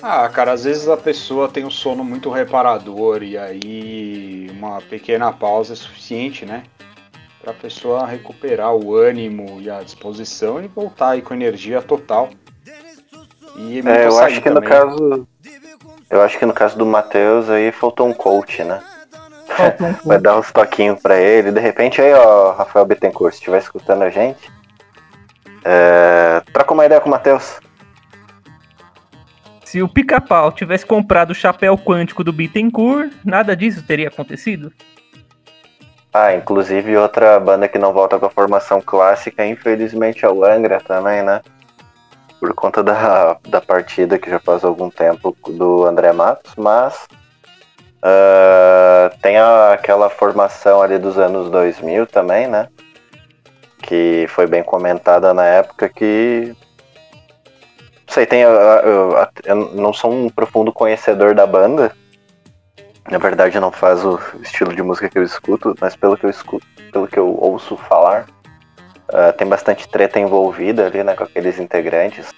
Ah, 0.00 0.28
cara, 0.28 0.52
às 0.52 0.62
vezes 0.62 0.88
a 0.88 0.96
pessoa 0.96 1.48
tem 1.48 1.64
um 1.64 1.70
sono 1.70 2.04
muito 2.04 2.30
reparador 2.30 3.24
e 3.24 3.36
aí 3.36 4.48
uma 4.52 4.80
pequena 4.82 5.32
pausa 5.32 5.72
é 5.72 5.76
suficiente, 5.76 6.46
né? 6.46 6.62
Pra 7.42 7.52
pessoa 7.52 8.06
recuperar 8.06 8.72
o 8.72 8.94
ânimo 8.94 9.60
e 9.60 9.68
a 9.68 9.82
disposição 9.82 10.62
e 10.62 10.68
voltar 10.68 11.10
aí 11.10 11.22
com 11.22 11.34
energia 11.34 11.82
total. 11.82 12.30
E 13.56 13.82
é, 13.86 14.06
eu 14.06 14.18
acho 14.18 14.40
que 14.40 14.50
também. 14.50 14.62
no 14.62 14.68
caso 14.68 15.28
Eu 16.10 16.20
acho 16.20 16.38
que 16.38 16.46
no 16.46 16.52
caso 16.52 16.76
do 16.76 16.84
Matheus 16.84 17.48
aí 17.48 17.72
faltou 17.72 18.06
um 18.06 18.12
coach, 18.12 18.62
né? 18.62 18.80
Vai 20.04 20.18
dar 20.18 20.38
uns 20.38 20.52
toquinhos 20.52 21.00
pra 21.00 21.18
ele. 21.18 21.50
De 21.50 21.60
repente 21.60 22.00
aí, 22.00 22.12
ó, 22.12 22.52
Rafael 22.52 22.84
Bittencourt, 22.84 23.32
se 23.32 23.38
estiver 23.38 23.58
escutando 23.58 24.02
a 24.02 24.10
gente, 24.10 24.50
é... 25.64 26.42
troca 26.52 26.74
uma 26.74 26.84
ideia 26.84 27.00
com 27.00 27.08
o 27.08 27.10
Matheus. 27.10 27.58
Se 29.64 29.82
o 29.82 29.88
pica-pau 29.88 30.52
tivesse 30.52 30.86
comprado 30.86 31.30
o 31.30 31.34
chapéu 31.34 31.76
quântico 31.76 32.22
do 32.22 32.32
Bittencourt, 32.32 33.12
nada 33.24 33.56
disso 33.56 33.82
teria 33.82 34.08
acontecido? 34.08 34.72
Ah, 36.12 36.34
inclusive 36.34 36.96
outra 36.96 37.38
banda 37.40 37.68
que 37.68 37.78
não 37.78 37.92
volta 37.92 38.18
com 38.18 38.26
a 38.26 38.30
formação 38.30 38.80
clássica, 38.80 39.44
infelizmente 39.44 40.24
é 40.24 40.28
o 40.30 40.44
Angra 40.44 40.80
também, 40.80 41.22
né? 41.22 41.42
Por 42.38 42.54
conta 42.54 42.82
da, 42.82 43.38
da 43.48 43.60
partida 43.60 44.18
que 44.18 44.30
já 44.30 44.38
faz 44.38 44.64
algum 44.64 44.90
tempo 44.90 45.36
do 45.48 45.84
André 45.86 46.12
Matos, 46.12 46.52
mas 46.56 47.06
uh, 48.02 49.16
tem 49.22 49.38
a, 49.38 49.72
aquela 49.72 50.10
formação 50.10 50.82
ali 50.82 50.98
dos 50.98 51.18
anos 51.18 51.50
2000 51.50 52.06
também, 52.06 52.46
né? 52.46 52.68
Que 53.82 54.26
foi 54.28 54.46
bem 54.46 54.62
comentada 54.62 55.32
na 55.32 55.44
época 55.44 55.88
que 55.88 56.54
não 58.06 58.14
sei, 58.14 58.24
tem. 58.24 58.42
Eu, 58.42 58.50
eu, 58.52 59.28
eu, 59.44 59.56
não 59.74 59.92
sou 59.92 60.12
um 60.12 60.30
profundo 60.30 60.72
conhecedor 60.72 61.34
da 61.34 61.46
banda. 61.46 61.92
Na 63.10 63.18
verdade, 63.18 63.58
não 63.60 63.72
faz 63.72 64.04
o 64.04 64.18
estilo 64.40 64.74
de 64.74 64.82
música 64.82 65.08
que 65.08 65.18
eu 65.18 65.22
escuto, 65.22 65.74
mas 65.80 65.94
pelo 65.96 66.16
que 66.16 66.24
eu 66.24 66.30
escuto, 66.30 66.66
pelo 66.92 67.06
que 67.06 67.18
eu 67.18 67.36
ouço 67.38 67.76
falar, 67.76 68.26
uh, 69.08 69.32
tem 69.36 69.46
bastante 69.46 69.88
treta 69.88 70.18
envolvida 70.18 70.86
ali, 70.86 71.02
né, 71.02 71.14
com 71.14 71.24
aqueles 71.24 71.58
integrantes. 71.58 72.30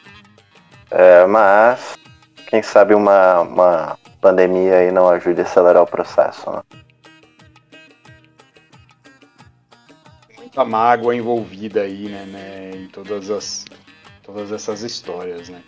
Uh, 0.90 1.28
mas, 1.28 1.96
quem 2.48 2.62
sabe 2.62 2.94
uma, 2.94 3.40
uma 3.40 3.98
pandemia 4.20 4.76
aí 4.76 4.92
não 4.92 5.08
ajude 5.08 5.40
a 5.40 5.44
acelerar 5.44 5.82
o 5.82 5.86
processo, 5.86 6.50
né? 6.50 6.62
Muita 10.36 10.64
mágoa 10.64 11.14
envolvida 11.14 11.82
aí, 11.82 12.08
né, 12.08 12.24
né 12.24 12.70
em 12.74 12.88
todas 12.88 13.30
as 13.30 13.64
todas 14.22 14.52
essas 14.52 14.82
histórias, 14.82 15.48
né? 15.48 15.62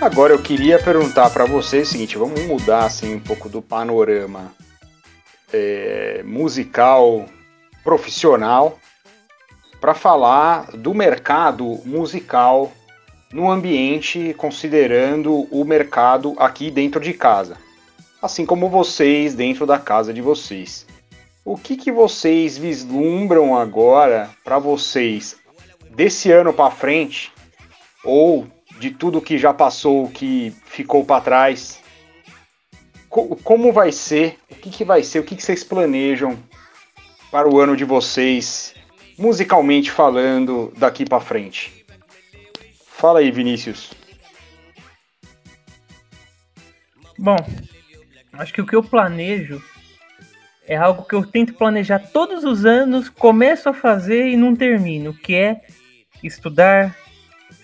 Agora 0.00 0.32
eu 0.32 0.40
queria 0.40 0.82
perguntar 0.82 1.28
para 1.28 1.44
vocês 1.44 1.88
o 1.88 1.92
seguinte, 1.92 2.16
vamos 2.16 2.40
mudar 2.46 2.86
assim 2.86 3.16
um 3.16 3.20
pouco 3.20 3.50
do 3.50 3.60
panorama 3.60 4.50
é, 5.52 6.22
musical 6.24 7.26
profissional 7.84 8.78
para 9.78 9.92
falar 9.92 10.70
do 10.70 10.94
mercado 10.94 11.82
musical 11.84 12.72
no 13.30 13.50
ambiente, 13.50 14.34
considerando 14.38 15.46
o 15.54 15.66
mercado 15.66 16.34
aqui 16.38 16.70
dentro 16.70 16.98
de 16.98 17.12
casa, 17.12 17.58
assim 18.22 18.46
como 18.46 18.70
vocês 18.70 19.34
dentro 19.34 19.66
da 19.66 19.78
casa 19.78 20.14
de 20.14 20.22
vocês. 20.22 20.86
O 21.44 21.58
que, 21.58 21.76
que 21.76 21.92
vocês 21.92 22.56
vislumbram 22.56 23.54
agora 23.54 24.30
para 24.42 24.58
vocês 24.58 25.36
desse 25.90 26.32
ano 26.32 26.54
para 26.54 26.70
frente 26.70 27.30
ou 28.02 28.46
de 28.80 28.90
tudo 28.90 29.20
que 29.20 29.36
já 29.36 29.52
passou, 29.52 30.08
que 30.08 30.52
ficou 30.64 31.04
para 31.04 31.22
trás? 31.22 31.78
como 33.42 33.72
vai 33.72 33.90
ser? 33.90 34.38
O 34.48 34.54
que, 34.54 34.70
que 34.70 34.84
vai 34.84 35.02
ser? 35.02 35.18
O 35.18 35.24
que, 35.24 35.34
que 35.34 35.42
vocês 35.42 35.64
planejam 35.64 36.38
para 37.30 37.48
o 37.48 37.60
ano 37.60 37.76
de 37.76 37.84
vocês 37.84 38.74
musicalmente 39.18 39.90
falando, 39.90 40.72
daqui 40.78 41.04
para 41.04 41.20
frente. 41.20 41.84
Fala 42.86 43.18
aí, 43.18 43.30
Vinícius. 43.30 43.92
Bom, 47.18 47.36
acho 48.32 48.52
que 48.54 48.62
o 48.62 48.66
que 48.66 48.74
eu 48.74 48.82
planejo 48.82 49.62
é 50.66 50.74
algo 50.74 51.02
que 51.02 51.14
eu 51.14 51.26
tento 51.26 51.52
planejar 51.52 51.98
todos 51.98 52.44
os 52.44 52.64
anos, 52.64 53.10
começo 53.10 53.68
a 53.68 53.74
fazer 53.74 54.28
e 54.28 54.36
não 54.36 54.56
termino, 54.56 55.12
que 55.12 55.34
é 55.34 55.60
estudar 56.22 56.96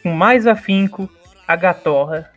com 0.07 0.13
mais 0.13 0.47
afinco 0.47 1.11
a 1.49 1.57
gatorra 1.57 2.31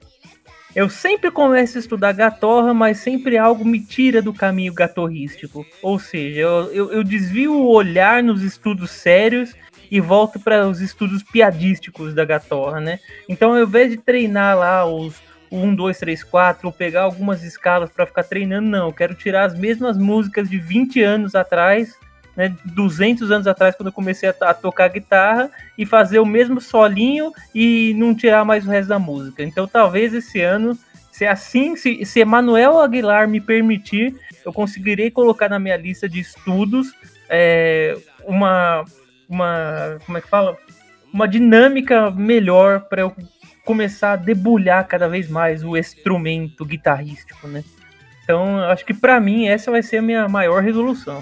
eu 0.75 0.89
sempre 0.89 1.31
começo 1.31 1.77
a 1.77 1.81
estudar 1.81 2.13
gatorra, 2.13 2.75
mas 2.75 2.97
sempre 2.97 3.37
algo 3.37 3.65
me 3.65 3.79
tira 3.79 4.21
do 4.21 4.31
caminho 4.31 4.71
gatorrístico. 4.71 5.65
Ou 5.81 5.97
seja, 5.97 6.41
eu, 6.41 6.71
eu, 6.71 6.91
eu 6.93 7.03
desvio 7.03 7.53
o 7.53 7.71
olhar 7.71 8.21
nos 8.21 8.43
estudos 8.43 8.91
sérios 8.91 9.55
e 9.89 9.99
volto 9.99 10.39
para 10.39 10.67
os 10.67 10.79
estudos 10.79 11.23
piadísticos 11.23 12.13
da 12.13 12.23
gatorra, 12.23 12.79
né? 12.79 12.99
Então, 13.27 13.53
ao 13.53 13.63
invés 13.63 13.89
de 13.89 13.97
treinar 13.97 14.59
lá 14.59 14.85
os 14.85 15.15
1, 15.51 15.73
2, 15.73 15.97
3, 15.97 16.23
4, 16.23 16.67
ou 16.67 16.71
pegar 16.71 17.01
algumas 17.01 17.43
escalas 17.43 17.89
para 17.89 18.05
ficar 18.05 18.23
treinando, 18.23 18.69
não. 18.69 18.87
Eu 18.87 18.93
quero 18.93 19.15
tirar 19.15 19.45
as 19.45 19.57
mesmas 19.57 19.97
músicas 19.97 20.47
de 20.47 20.59
20 20.59 21.01
anos 21.01 21.33
atrás 21.33 21.97
né, 22.39 22.55
200 22.63 23.31
anos 23.31 23.47
atrás, 23.47 23.75
quando 23.75 23.87
eu 23.87 23.93
comecei 23.93 24.29
a, 24.29 24.35
a, 24.43 24.53
tocar 24.53 24.87
guitarra, 24.87 25.51
e 25.77 25.85
fazer 25.85 26.19
o 26.19 26.25
mesmo 26.25 26.61
solinho 26.61 27.33
e 27.53 27.93
não 27.97 28.15
tirar 28.15 28.45
mais 28.45 28.65
o 28.65 28.69
resto 28.69 28.87
da 28.87 28.97
música. 28.97 29.43
Então, 29.43 29.67
talvez 29.67 30.13
esse 30.13 30.39
ano, 30.39 30.77
se 31.11 31.25
assim, 31.25 31.75
se, 31.75 32.05
se 32.05 32.21
Emanuel 32.21 32.79
Aguilar 32.79 33.27
me 33.27 33.41
permitir, 33.41 34.15
eu 34.45 34.53
conseguirei 34.53 35.11
colocar 35.11 35.49
na 35.49 35.59
minha 35.59 35.75
lista 35.75 36.07
de 36.07 36.21
estudos 36.21 36.93
é, 37.27 37.97
uma, 38.25 38.85
uma, 39.27 39.97
como 40.05 40.17
é 40.17 40.21
que 40.21 40.29
fala? 40.29 40.57
Uma 41.11 41.27
dinâmica 41.27 42.09
melhor 42.09 42.79
para 42.87 43.01
eu 43.01 43.13
começar 43.65 44.13
a 44.13 44.15
debulhar 44.15 44.87
cada 44.87 45.09
vez 45.09 45.27
mais 45.29 45.61
o 45.61 45.75
instrumento 45.75 46.63
guitarrístico, 46.63 47.49
né? 47.49 47.65
Então, 48.23 48.59
acho 48.63 48.85
que 48.85 48.93
para 48.93 49.19
mim 49.19 49.49
essa 49.49 49.69
vai 49.69 49.83
ser 49.83 49.97
a 49.97 50.01
minha 50.01 50.29
maior 50.29 50.63
resolução. 50.63 51.21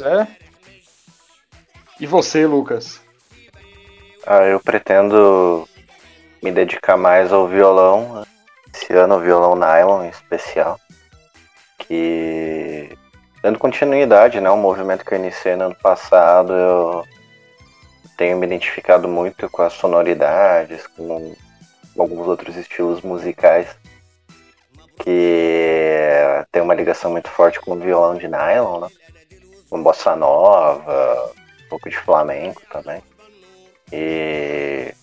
É. 0.00 0.26
E 2.00 2.06
você, 2.06 2.46
Lucas? 2.46 3.00
Ah, 4.26 4.44
eu 4.44 4.58
pretendo 4.58 5.68
me 6.42 6.50
dedicar 6.50 6.96
mais 6.96 7.32
ao 7.32 7.46
violão. 7.46 8.26
Esse 8.74 8.92
ano, 8.92 9.16
o 9.16 9.20
violão 9.20 9.54
nylon 9.54 10.04
em 10.04 10.08
especial. 10.08 10.80
Que, 11.78 12.96
dando 13.42 13.58
continuidade, 13.58 14.40
né? 14.40 14.50
Um 14.50 14.56
movimento 14.56 15.04
que 15.04 15.14
eu 15.14 15.18
iniciei 15.18 15.54
no 15.54 15.66
ano 15.66 15.76
passado, 15.76 16.52
eu 16.52 17.04
tenho 18.16 18.36
me 18.38 18.46
identificado 18.46 19.06
muito 19.06 19.48
com 19.50 19.62
as 19.62 19.72
sonoridades, 19.74 20.86
com 20.86 21.34
alguns 21.98 22.26
outros 22.26 22.56
estilos 22.56 23.02
musicais 23.02 23.68
que 24.98 26.44
tem 26.50 26.62
uma 26.62 26.74
ligação 26.74 27.10
muito 27.10 27.28
forte 27.28 27.60
com 27.60 27.72
o 27.72 27.78
violão 27.78 28.16
de 28.16 28.28
nylon, 28.28 28.80
né? 28.80 28.88
Com 29.74 29.82
bossa 29.82 30.14
nova, 30.14 31.32
um 31.66 31.68
pouco 31.68 31.90
de 31.90 31.96
flamenco 31.96 32.62
também. 32.70 33.02
E 33.92 34.94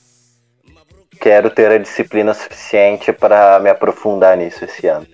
quero 1.20 1.50
ter 1.50 1.70
a 1.70 1.78
disciplina 1.78 2.34
suficiente 2.34 3.12
para 3.12 3.60
me 3.60 3.70
aprofundar 3.70 4.38
nisso 4.38 4.64
esse 4.64 4.88
ano. 4.88 5.06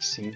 Sim. 0.00 0.34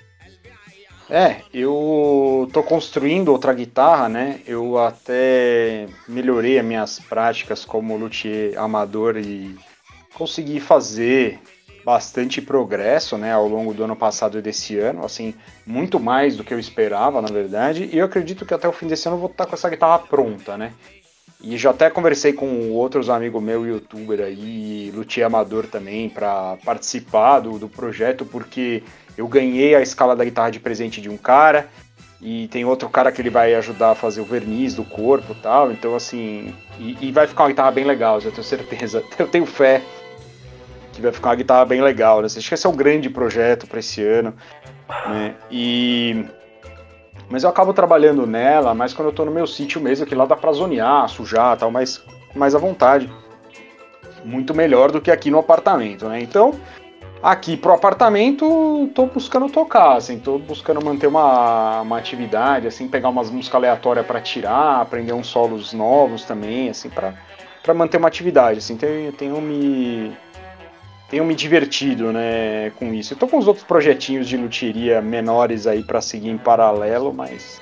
É, 1.11 1.39
eu 1.53 2.49
tô 2.53 2.63
construindo 2.63 3.31
outra 3.31 3.53
guitarra, 3.53 4.09
né? 4.09 4.41
Eu 4.47 4.79
até 4.79 5.89
melhorei 6.07 6.61
as 6.61 6.65
minhas 6.65 7.01
práticas 7.01 7.65
como 7.65 7.97
luthier 7.97 8.57
amador 8.57 9.17
e 9.17 9.59
consegui 10.15 10.61
fazer 10.61 11.41
bastante 11.85 12.41
progresso, 12.41 13.19
né, 13.19 13.33
ao 13.33 13.47
longo 13.47 13.75
do 13.75 13.85
ano 13.85 13.95
passado 13.95 14.39
e 14.39 14.43
desse 14.43 14.79
ano, 14.79 15.05
assim, 15.05 15.35
muito 15.67 16.01
mais 16.01 16.37
do 16.37 16.43
que 16.43 16.55
eu 16.55 16.59
esperava, 16.59 17.21
na 17.21 17.29
verdade, 17.29 17.91
e 17.93 17.99
eu 17.99 18.07
acredito 18.07 18.47
que 18.47 18.55
até 18.55 18.67
o 18.67 18.73
fim 18.73 18.87
desse 18.87 19.07
ano 19.07 19.17
eu 19.17 19.21
vou 19.21 19.31
estar 19.31 19.47
com 19.47 19.55
essa 19.55 19.69
guitarra 19.69 19.99
pronta, 19.99 20.57
né. 20.57 20.73
E 21.43 21.59
já 21.59 21.71
até 21.71 21.91
conversei 21.91 22.33
com 22.33 22.71
outros 22.71 23.11
amigos 23.11 23.43
meu, 23.43 23.67
youtuber 23.67 24.21
aí, 24.21 24.91
luthier 24.95 25.27
amador 25.27 25.67
também, 25.67 26.09
para 26.09 26.57
participar 26.65 27.41
do, 27.41 27.59
do 27.59 27.69
projeto, 27.69 28.25
porque 28.25 28.83
eu 29.17 29.29
ganhei 29.29 29.75
a 29.75 29.83
escala 29.83 30.17
da 30.17 30.25
guitarra 30.25 30.51
de 30.51 30.59
presente 30.59 31.03
de 31.03 31.11
um 31.11 31.19
cara, 31.19 31.69
e 32.19 32.49
tem 32.49 32.65
outro 32.65 32.89
cara 32.89 33.13
que 33.13 33.21
ele 33.21 33.29
vai 33.29 33.55
ajudar 33.55 33.91
a 33.91 33.95
fazer 33.95 34.23
o 34.23 34.25
verniz 34.25 34.73
do 34.75 34.85
corpo 34.85 35.35
tal, 35.35 35.71
então 35.71 35.95
assim, 35.95 36.55
e, 36.79 36.97
e 37.09 37.13
vai 37.13 37.27
ficar 37.27 37.43
uma 37.43 37.51
guitarra 37.51 37.73
bem 37.73 37.85
legal, 37.85 38.19
eu 38.23 38.33
tenho 38.33 38.43
certeza, 38.43 39.05
eu 39.19 39.29
tenho 39.29 39.45
fé 39.45 39.83
que 40.95 41.03
vai 41.03 41.13
ficar 41.13 41.31
uma 41.31 41.37
guitarra 41.37 41.65
bem 41.65 41.83
legal. 41.83 42.21
Né? 42.21 42.27
Acho 42.27 42.49
que 42.49 42.55
esse 42.55 42.67
é 42.67 42.71
um 42.71 42.77
grande 42.77 43.11
projeto 43.11 43.67
para 43.67 43.81
esse 43.81 44.03
ano. 44.03 44.35
Né? 45.07 45.35
E 45.51 46.27
mas 47.29 47.43
eu 47.43 47.51
acabo 47.51 47.73
trabalhando 47.73 48.27
nela, 48.27 48.75
mas 48.75 48.93
quando 48.93 49.09
eu 49.09 49.13
tô 49.13 49.25
no 49.25 49.31
meu 49.31 49.47
sítio 49.47 49.81
mesmo, 49.81 50.07
que 50.07 50.15
lá 50.15 50.27
dá 50.27 50.37
pra 50.37 50.53
zonear, 50.53 51.09
sujar 51.09 51.57
tal, 51.57 51.71
mas 51.71 52.05
mais 52.35 52.55
à 52.55 52.59
vontade. 52.59 53.11
muito 54.25 54.55
melhor 54.55 54.91
do 54.91 55.01
que 55.01 55.11
aqui 55.11 55.31
no 55.31 55.39
apartamento, 55.39 56.09
né? 56.09 56.21
Então, 56.21 56.55
aqui 57.23 57.57
pro 57.57 57.73
apartamento, 57.73 58.91
tô 58.95 59.07
buscando 59.07 59.49
tocar, 59.51 59.97
assim, 59.97 60.19
tô 60.19 60.39
buscando 60.39 60.83
manter 60.85 61.07
uma, 61.07 61.83
uma 61.83 61.99
atividade, 61.99 62.67
assim, 62.67 62.89
pegar 62.89 63.09
umas 63.11 63.31
músicas 63.31 63.57
aleatórias 63.57 64.07
para 64.07 64.21
tirar, 64.21 64.81
aprender 64.81 65.13
uns 65.13 65.27
solos 65.27 65.73
novos 65.73 66.25
também, 66.25 66.71
assim, 66.71 66.89
para 66.89 67.75
manter 67.75 67.99
uma 67.99 68.09
atividade, 68.09 68.59
assim, 68.59 68.77
tenho, 68.77 69.13
tenho 69.13 69.41
me 69.41 70.17
tenho 71.15 71.25
me 71.25 71.35
divertido, 71.37 72.13
né, 72.13 72.73
com 72.75 72.93
isso. 72.93 73.15
Eu 73.15 73.17
tô 73.17 73.29
com 73.29 73.39
os 73.39 73.47
outros 73.47 73.65
projetinhos 73.65 74.29
de 74.29 74.37
luteria 74.37 75.01
menores 75.01 75.65
aí 75.65 75.81
para 75.81 76.01
seguir 76.01 76.29
em 76.29 76.37
paralelo, 76.37 77.15
mas 77.15 77.61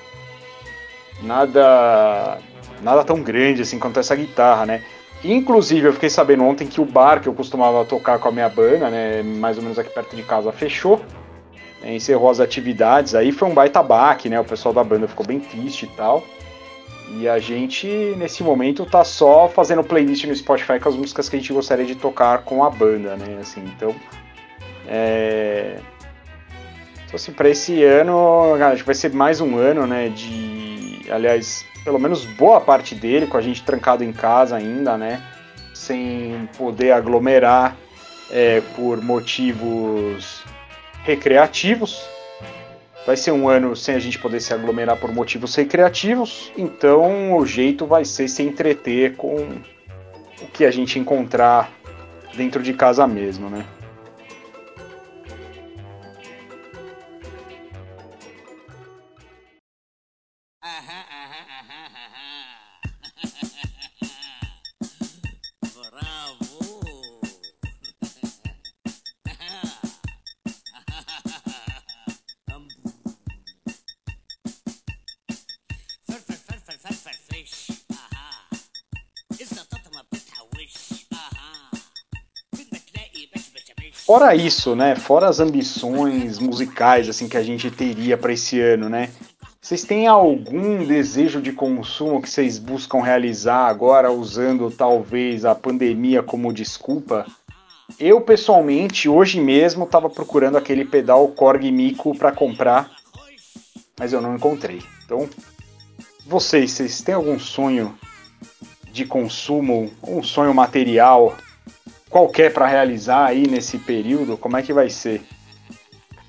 nada 1.21 2.39
nada 2.81 3.03
tão 3.03 3.21
grande 3.21 3.61
assim 3.61 3.77
quanto 3.77 3.99
essa 3.99 4.15
guitarra, 4.15 4.65
né? 4.65 4.83
Inclusive, 5.23 5.87
eu 5.87 5.93
fiquei 5.93 6.09
sabendo 6.09 6.43
ontem 6.43 6.65
que 6.65 6.81
o 6.81 6.85
bar 6.85 7.21
que 7.21 7.29
eu 7.29 7.33
costumava 7.33 7.85
tocar 7.85 8.17
com 8.17 8.27
a 8.27 8.31
minha 8.31 8.49
banda, 8.49 8.89
né, 8.89 9.21
mais 9.21 9.55
ou 9.55 9.61
menos 9.61 9.77
aqui 9.77 9.91
perto 9.91 10.15
de 10.15 10.23
casa, 10.23 10.51
fechou. 10.51 10.99
Né, 11.79 11.93
encerrou 11.93 12.31
as 12.31 12.39
atividades. 12.39 13.13
Aí 13.13 13.31
foi 13.31 13.47
um 13.47 13.53
baita 13.53 13.83
baque, 13.83 14.29
né? 14.29 14.39
O 14.39 14.43
pessoal 14.43 14.73
da 14.73 14.83
banda 14.83 15.07
ficou 15.07 15.27
bem 15.27 15.39
triste 15.39 15.85
e 15.85 15.89
tal. 15.89 16.23
E 17.09 17.27
a 17.27 17.37
gente, 17.37 17.87
nesse 18.17 18.43
momento, 18.43 18.85
tá 18.85 19.03
só 19.03 19.47
fazendo 19.47 19.83
playlist 19.83 20.25
no 20.25 20.35
Spotify 20.35 20.79
com 20.79 20.89
as 20.89 20.95
músicas 20.95 21.29
que 21.29 21.35
a 21.35 21.39
gente 21.39 21.53
gostaria 21.53 21.85
de 21.85 21.95
tocar 21.95 22.39
com 22.39 22.63
a 22.63 22.69
banda, 22.69 23.15
né? 23.15 23.37
Assim, 23.41 23.63
então. 23.65 23.95
É. 24.87 25.77
Então, 27.05 27.15
assim, 27.15 27.31
pra 27.31 27.49
esse 27.49 27.83
ano, 27.83 28.55
acho 28.55 28.81
que 28.81 28.87
vai 28.87 28.95
ser 28.95 29.13
mais 29.13 29.41
um 29.41 29.57
ano, 29.57 29.85
né? 29.85 30.09
De. 30.09 31.01
Aliás, 31.11 31.65
pelo 31.83 31.99
menos 31.99 32.25
boa 32.25 32.61
parte 32.61 32.95
dele, 32.95 33.27
com 33.27 33.37
a 33.37 33.41
gente 33.41 33.63
trancado 33.63 34.03
em 34.03 34.13
casa 34.13 34.55
ainda, 34.55 34.97
né? 34.97 35.21
Sem 35.73 36.49
poder 36.57 36.91
aglomerar 36.93 37.75
é, 38.31 38.61
por 38.75 39.01
motivos 39.01 40.43
recreativos. 41.03 42.01
Vai 43.05 43.17
ser 43.17 43.31
um 43.31 43.49
ano 43.49 43.75
sem 43.75 43.95
a 43.95 43.99
gente 43.99 44.17
poder 44.17 44.39
se 44.39 44.53
aglomerar 44.53 44.97
por 44.97 45.13
motivos 45.13 45.53
recreativos, 45.55 46.51
então 46.57 47.35
o 47.35 47.45
jeito 47.45 47.85
vai 47.85 48.05
ser 48.05 48.29
se 48.29 48.41
entreter 48.41 49.15
com 49.15 49.35
o 50.41 50.47
que 50.53 50.63
a 50.63 50.71
gente 50.71 50.97
encontrar 50.97 51.69
dentro 52.33 52.63
de 52.63 52.73
casa 52.73 53.05
mesmo, 53.05 53.49
né? 53.49 53.65
Fora 84.05 84.35
isso, 84.35 84.75
né? 84.75 84.97
Fora 84.97 85.29
as 85.29 85.39
ambições 85.39 86.37
musicais 86.37 87.07
assim 87.07 87.29
que 87.29 87.37
a 87.37 87.43
gente 87.43 87.71
teria 87.71 88.17
para 88.17 88.33
esse 88.33 88.59
ano, 88.59 88.89
né? 88.89 89.09
Vocês 89.61 89.85
têm 89.85 90.07
algum 90.07 90.85
desejo 90.85 91.41
de 91.41 91.53
consumo 91.53 92.21
que 92.21 92.29
vocês 92.29 92.59
buscam 92.59 93.01
realizar 93.01 93.65
agora 93.67 94.11
usando 94.11 94.69
talvez 94.69 95.45
a 95.45 95.55
pandemia 95.55 96.21
como 96.21 96.51
desculpa? 96.51 97.25
Eu 97.97 98.19
pessoalmente 98.19 99.07
hoje 99.07 99.39
mesmo 99.39 99.85
estava 99.85 100.09
procurando 100.09 100.57
aquele 100.57 100.83
pedal 100.83 101.25
Korg 101.29 101.71
Mico 101.71 102.13
para 102.17 102.33
comprar, 102.33 102.91
mas 103.97 104.11
eu 104.11 104.19
não 104.19 104.35
encontrei. 104.35 104.81
Então, 105.05 105.29
vocês, 106.25 106.71
vocês 106.71 107.01
têm 107.01 107.15
algum 107.15 107.39
sonho 107.39 107.97
de 108.91 109.05
consumo, 109.05 109.89
um 110.05 110.21
sonho 110.21 110.53
material 110.53 111.37
qualquer 112.13 112.53
para 112.53 112.67
realizar 112.67 113.25
aí 113.25 113.47
nesse 113.47 113.79
período? 113.79 114.37
Como 114.37 114.55
é 114.55 114.61
que 114.61 114.71
vai 114.71 114.87
ser? 114.87 115.23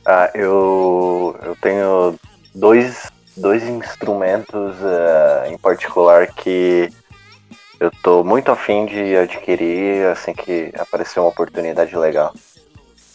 Ah, 0.06 0.30
eu, 0.34 1.38
eu 1.42 1.54
tenho 1.60 2.18
dois, 2.54 3.12
dois 3.36 3.62
instrumentos 3.62 4.76
uh, 4.80 5.52
em 5.52 5.58
particular 5.58 6.26
que 6.28 6.90
eu 7.78 7.90
tô 8.02 8.24
muito 8.24 8.50
afim 8.50 8.86
de 8.86 9.14
adquirir 9.14 10.06
assim 10.06 10.32
que 10.32 10.72
aparecer 10.78 11.20
uma 11.20 11.28
oportunidade 11.28 11.94
legal. 11.94 12.34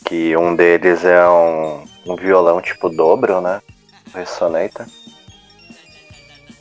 Que 0.06 0.38
um 0.38 0.56
deles 0.56 1.04
é 1.04 1.28
um, 1.28 1.84
um 2.06 2.16
violão 2.16 2.62
tipo 2.62 2.88
dobro, 2.88 3.42
né? 3.42 3.62
Ressonator. 4.14 4.86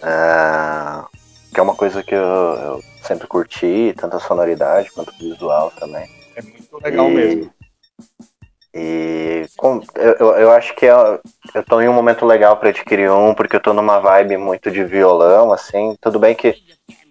Uh, 0.01 1.07
que 1.53 1.61
é 1.61 1.63
uma 1.63 1.75
coisa 1.75 2.03
que 2.03 2.15
eu, 2.15 2.21
eu 2.21 2.85
sempre 3.09 3.27
curti, 3.27 3.95
tanto 3.97 4.17
a 4.17 4.21
sonoridade 4.21 4.93
quanto 4.93 5.11
o 5.11 5.19
visual 5.19 5.73
também. 5.73 6.09
É 6.37 6.43
muito 6.43 6.79
legal 6.83 7.09
e, 7.09 7.15
mesmo. 7.15 7.55
E 8.75 9.47
com, 9.57 9.81
eu, 9.97 10.37
eu 10.37 10.53
acho 10.53 10.75
que 10.77 10.87
é, 10.87 10.93
eu 11.55 11.65
tô 11.65 11.81
em 11.81 11.89
um 11.89 11.95
momento 11.95 12.27
legal 12.27 12.57
para 12.59 12.69
adquirir 12.69 13.11
um, 13.11 13.35
porque 13.35 13.57
eu 13.57 13.61
tô 13.61 13.73
numa 13.73 13.99
vibe 13.99 14.37
muito 14.37 14.71
de 14.71 14.85
violão, 14.85 15.53
assim. 15.53 15.97
Tudo 16.01 16.19
bem 16.19 16.35
que 16.35 16.55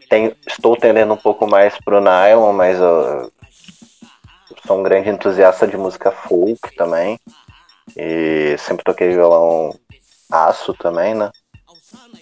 tem, 0.07 0.33
estou 0.47 0.77
tendendo 0.77 1.13
um 1.13 1.17
pouco 1.17 1.47
mais 1.47 1.77
pro 1.83 1.99
nylon, 1.99 2.53
mas 2.53 2.79
eu, 2.79 3.31
eu 4.51 4.57
sou 4.65 4.79
um 4.79 4.83
grande 4.83 5.10
entusiasta 5.10 5.67
de 5.67 5.75
música 5.75 6.12
folk 6.12 6.75
também. 6.75 7.19
E 7.97 8.55
sempre 8.60 8.83
toquei 8.83 9.10
violão 9.10 9.73
aço 10.31 10.73
também, 10.75 11.15
né? 11.15 11.31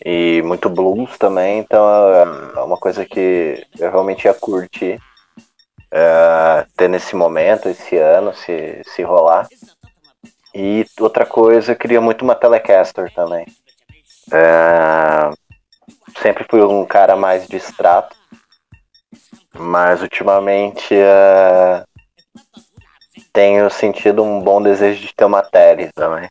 E 0.03 0.41
muito 0.43 0.69
blues 0.69 1.17
também, 1.17 1.59
então 1.59 1.83
é 2.55 2.61
uma 2.61 2.77
coisa 2.77 3.05
que 3.05 3.65
eu 3.79 3.91
realmente 3.91 4.25
ia 4.25 4.33
curtir 4.33 4.99
é, 5.91 6.65
ter 6.75 6.89
nesse 6.89 7.15
momento, 7.15 7.69
esse 7.69 7.97
ano, 7.97 8.33
se, 8.33 8.81
se 8.85 9.01
rolar. 9.01 9.47
E 10.53 10.85
outra 10.99 11.25
coisa, 11.25 11.71
eu 11.71 11.75
queria 11.75 12.01
muito 12.01 12.23
uma 12.23 12.35
Telecaster 12.35 13.13
também. 13.13 13.45
É, 14.31 15.31
sempre 16.21 16.45
fui 16.49 16.61
um 16.61 16.85
cara 16.85 17.15
mais 17.15 17.47
distrato, 17.47 18.15
mas 19.53 20.01
ultimamente 20.01 20.93
é, 20.93 21.83
tenho 23.31 23.69
sentido 23.69 24.23
um 24.23 24.41
bom 24.41 24.61
desejo 24.61 25.01
de 25.01 25.13
ter 25.13 25.25
uma 25.25 25.41
tele 25.41 25.91
também. 25.93 26.29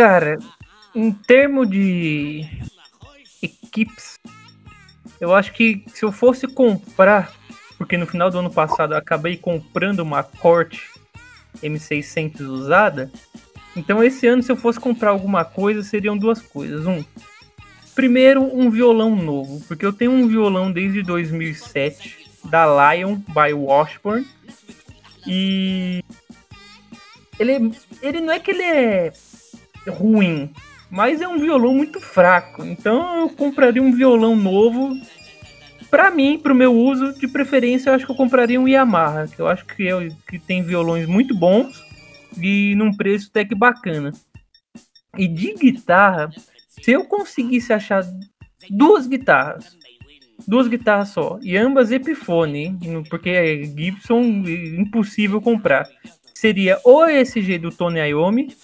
Cara, 0.00 0.38
em 0.94 1.12
termos 1.12 1.68
de 1.68 2.46
equipes, 3.42 4.18
eu 5.20 5.34
acho 5.34 5.52
que 5.52 5.84
se 5.88 6.06
eu 6.06 6.10
fosse 6.10 6.46
comprar, 6.48 7.30
porque 7.76 7.98
no 7.98 8.06
final 8.06 8.30
do 8.30 8.38
ano 8.38 8.50
passado 8.50 8.94
eu 8.94 8.96
acabei 8.96 9.36
comprando 9.36 10.00
uma 10.00 10.22
corte 10.22 10.88
M600 11.62 12.40
usada, 12.40 13.12
então 13.76 14.02
esse 14.02 14.26
ano 14.26 14.42
se 14.42 14.50
eu 14.50 14.56
fosse 14.56 14.80
comprar 14.80 15.10
alguma 15.10 15.44
coisa 15.44 15.82
seriam 15.82 16.16
duas 16.16 16.40
coisas. 16.40 16.86
Um, 16.86 17.04
primeiro 17.94 18.42
um 18.42 18.70
violão 18.70 19.14
novo, 19.14 19.62
porque 19.68 19.84
eu 19.84 19.92
tenho 19.92 20.12
um 20.12 20.26
violão 20.26 20.72
desde 20.72 21.02
2007 21.02 22.30
da 22.46 22.94
Lion 22.94 23.16
by 23.16 23.52
Washburn 23.52 24.26
e 25.26 26.02
ele, 27.38 27.70
ele 28.00 28.20
não 28.22 28.32
é 28.32 28.40
que 28.40 28.50
ele 28.50 28.62
é 28.62 29.12
ruim, 29.88 30.50
mas 30.90 31.20
é 31.20 31.28
um 31.28 31.38
violão 31.38 31.74
muito 31.74 32.00
fraco. 32.00 32.64
Então 32.64 33.20
eu 33.20 33.28
compraria 33.30 33.82
um 33.82 33.92
violão 33.92 34.34
novo. 34.34 34.98
Para 35.90 36.10
mim, 36.10 36.38
para 36.38 36.52
o 36.52 36.56
meu 36.56 36.74
uso, 36.74 37.12
de 37.18 37.26
preferência, 37.26 37.90
eu 37.90 37.94
acho 37.94 38.06
que 38.06 38.12
eu 38.12 38.16
compraria 38.16 38.60
um 38.60 38.68
Yamaha, 38.68 39.26
que 39.28 39.40
eu 39.40 39.48
acho 39.48 39.64
que, 39.64 39.88
é, 39.88 40.08
que 40.28 40.38
tem 40.38 40.62
violões 40.62 41.06
muito 41.06 41.34
bons 41.34 41.82
e 42.40 42.74
num 42.76 42.92
preço 42.94 43.28
até 43.30 43.44
que 43.44 43.54
bacana. 43.54 44.12
E 45.18 45.26
de 45.26 45.54
guitarra, 45.54 46.30
se 46.68 46.92
eu 46.92 47.04
conseguisse 47.04 47.72
achar 47.72 48.04
duas 48.70 49.06
guitarras, 49.06 49.76
duas 50.46 50.68
guitarras 50.68 51.08
só, 51.08 51.38
e 51.42 51.56
ambas 51.56 51.90
Epiphone, 51.90 52.78
porque 53.08 53.30
é 53.30 53.64
Gibson 53.64 54.22
impossível 54.22 55.40
comprar, 55.40 55.88
seria 56.32 56.78
ou 56.84 57.02
a 57.02 57.12
SG 57.12 57.58
do 57.58 57.70
Tony 57.70 57.98
Iommi 57.98 58.56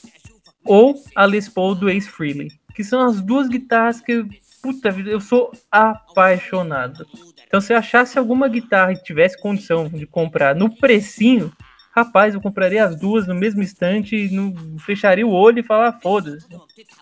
ou 0.66 0.94
a 1.14 1.24
Les 1.24 1.48
Paul 1.48 1.74
do 1.74 1.88
Ace 1.88 2.09
Frehley, 2.09 2.50
que 2.74 2.85
são 2.85 3.00
as 3.00 3.20
duas 3.20 3.48
guitarras 3.48 4.00
que, 4.00 4.24
puta 4.62 4.90
vida, 4.90 5.11
eu 5.11 5.20
sou 5.20 5.50
apaixonado. 5.70 7.07
Então, 7.46 7.61
se 7.61 7.72
eu 7.72 7.79
achasse 7.79 8.18
alguma 8.18 8.48
guitarra 8.48 8.92
e 8.92 9.02
tivesse 9.02 9.40
condição 9.40 9.88
de 9.88 10.07
comprar 10.07 10.55
no 10.55 10.74
precinho, 10.76 11.52
rapaz, 11.94 12.35
eu 12.35 12.40
compraria 12.40 12.85
as 12.85 12.94
duas 12.94 13.26
no 13.26 13.35
mesmo 13.35 13.62
instante, 13.62 14.29
no, 14.31 14.79
fecharia 14.79 15.26
o 15.26 15.33
olho 15.33 15.61
e 15.61 15.62
falar, 15.62 15.92
foda-se, 16.02 16.46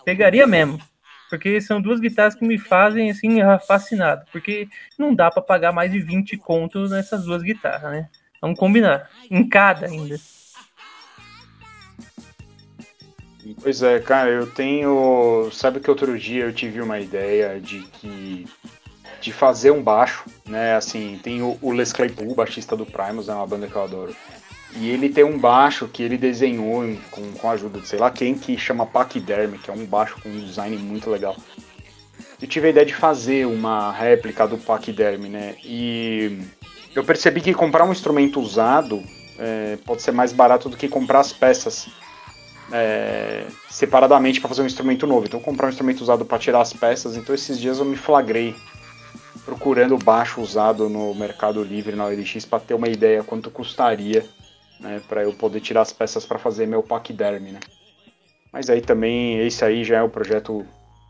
pegaria 0.05 0.47
mesmo. 0.47 0.79
Porque 1.29 1.59
são 1.59 1.81
duas 1.81 1.99
guitarras 1.99 2.35
que 2.35 2.45
me 2.45 2.57
fazem 2.57 3.09
assim 3.09 3.39
fascinado, 3.67 4.25
porque 4.31 4.69
não 4.97 5.13
dá 5.13 5.31
para 5.31 5.41
pagar 5.41 5.73
mais 5.73 5.91
de 5.91 5.99
20 5.99 6.37
contos 6.37 6.91
nessas 6.91 7.25
duas 7.25 7.41
guitarras, 7.41 7.91
né? 7.91 8.09
Vamos 8.39 8.59
combinar, 8.59 9.09
em 9.29 9.47
cada 9.49 9.87
ainda. 9.87 10.15
Pois 13.61 13.83
é, 13.83 13.99
cara, 13.99 14.29
eu 14.29 14.47
tenho. 14.47 15.49
Sabe 15.51 15.79
que 15.79 15.89
outro 15.89 16.17
dia 16.17 16.45
eu 16.45 16.53
tive 16.53 16.81
uma 16.81 16.99
ideia 16.99 17.59
de 17.59 17.81
que. 17.81 18.47
de 19.21 19.31
fazer 19.31 19.71
um 19.71 19.83
baixo, 19.83 20.23
né? 20.47 20.75
Assim, 20.75 21.19
tem 21.21 21.41
o, 21.43 21.57
o 21.61 21.71
Les 21.71 21.93
Claypool, 21.93 22.33
baixista 22.33 22.75
do 22.75 22.85
Primus, 22.85 23.29
é 23.29 23.33
uma 23.33 23.45
banda 23.45 23.67
que 23.67 23.75
eu 23.75 23.83
adoro. 23.83 24.15
E 24.77 24.89
ele 24.89 25.09
tem 25.09 25.23
um 25.23 25.37
baixo 25.37 25.87
que 25.87 26.01
ele 26.01 26.17
desenhou 26.17 26.83
com, 27.11 27.31
com 27.33 27.49
a 27.49 27.53
ajuda 27.53 27.79
de 27.79 27.87
sei 27.87 27.99
lá 27.99 28.09
quem, 28.09 28.35
que 28.35 28.57
chama 28.57 28.85
Pachyderm, 28.85 29.53
que 29.57 29.69
é 29.69 29.73
um 29.73 29.85
baixo 29.85 30.17
com 30.21 30.29
um 30.29 30.39
design 30.39 30.75
muito 30.77 31.09
legal. 31.09 31.37
Eu 32.41 32.47
tive 32.47 32.67
a 32.67 32.69
ideia 32.71 32.85
de 32.85 32.93
fazer 32.93 33.45
uma 33.45 33.91
réplica 33.91 34.47
do 34.47 34.57
Pachyderm, 34.57 35.29
né? 35.29 35.55
E 35.63 36.41
eu 36.95 37.03
percebi 37.03 37.41
que 37.41 37.53
comprar 37.53 37.85
um 37.85 37.91
instrumento 37.91 38.39
usado 38.41 39.03
é, 39.37 39.77
pode 39.85 40.01
ser 40.01 40.11
mais 40.11 40.33
barato 40.33 40.67
do 40.67 40.77
que 40.77 40.87
comprar 40.87 41.19
as 41.19 41.31
peças 41.31 41.87
é, 42.71 43.45
separadamente 43.69 44.39
para 44.39 44.49
fazer 44.49 44.61
um 44.61 44.65
instrumento 44.65 45.05
novo. 45.05 45.25
Então, 45.25 45.39
comprar 45.39 45.67
um 45.67 45.69
instrumento 45.69 46.01
usado 46.01 46.25
para 46.25 46.39
tirar 46.39 46.61
as 46.61 46.73
peças. 46.73 47.15
Então, 47.15 47.33
esses 47.33 47.59
dias 47.59 47.79
eu 47.79 47.85
me 47.85 47.95
flagrei 47.95 48.55
procurando 49.43 49.97
baixo 49.97 50.41
usado 50.41 50.89
no 50.89 51.13
Mercado 51.13 51.63
Livre 51.63 51.95
na 51.95 52.05
OLX 52.05 52.45
para 52.45 52.59
ter 52.59 52.73
uma 52.73 52.87
ideia 52.87 53.23
quanto 53.23 53.51
custaria 53.51 54.25
né, 54.79 55.01
para 55.07 55.23
eu 55.23 55.33
poder 55.33 55.59
tirar 55.59 55.81
as 55.81 55.93
peças 55.93 56.25
para 56.25 56.39
fazer 56.39 56.65
meu 56.65 56.81
pachyderm, 56.81 57.51
né? 57.51 57.59
Mas 58.51 58.69
aí 58.69 58.81
também 58.81 59.39
esse 59.45 59.63
aí 59.63 59.83
já 59.83 59.97
é 59.97 60.01
o 60.01 60.09
projeto 60.09 60.65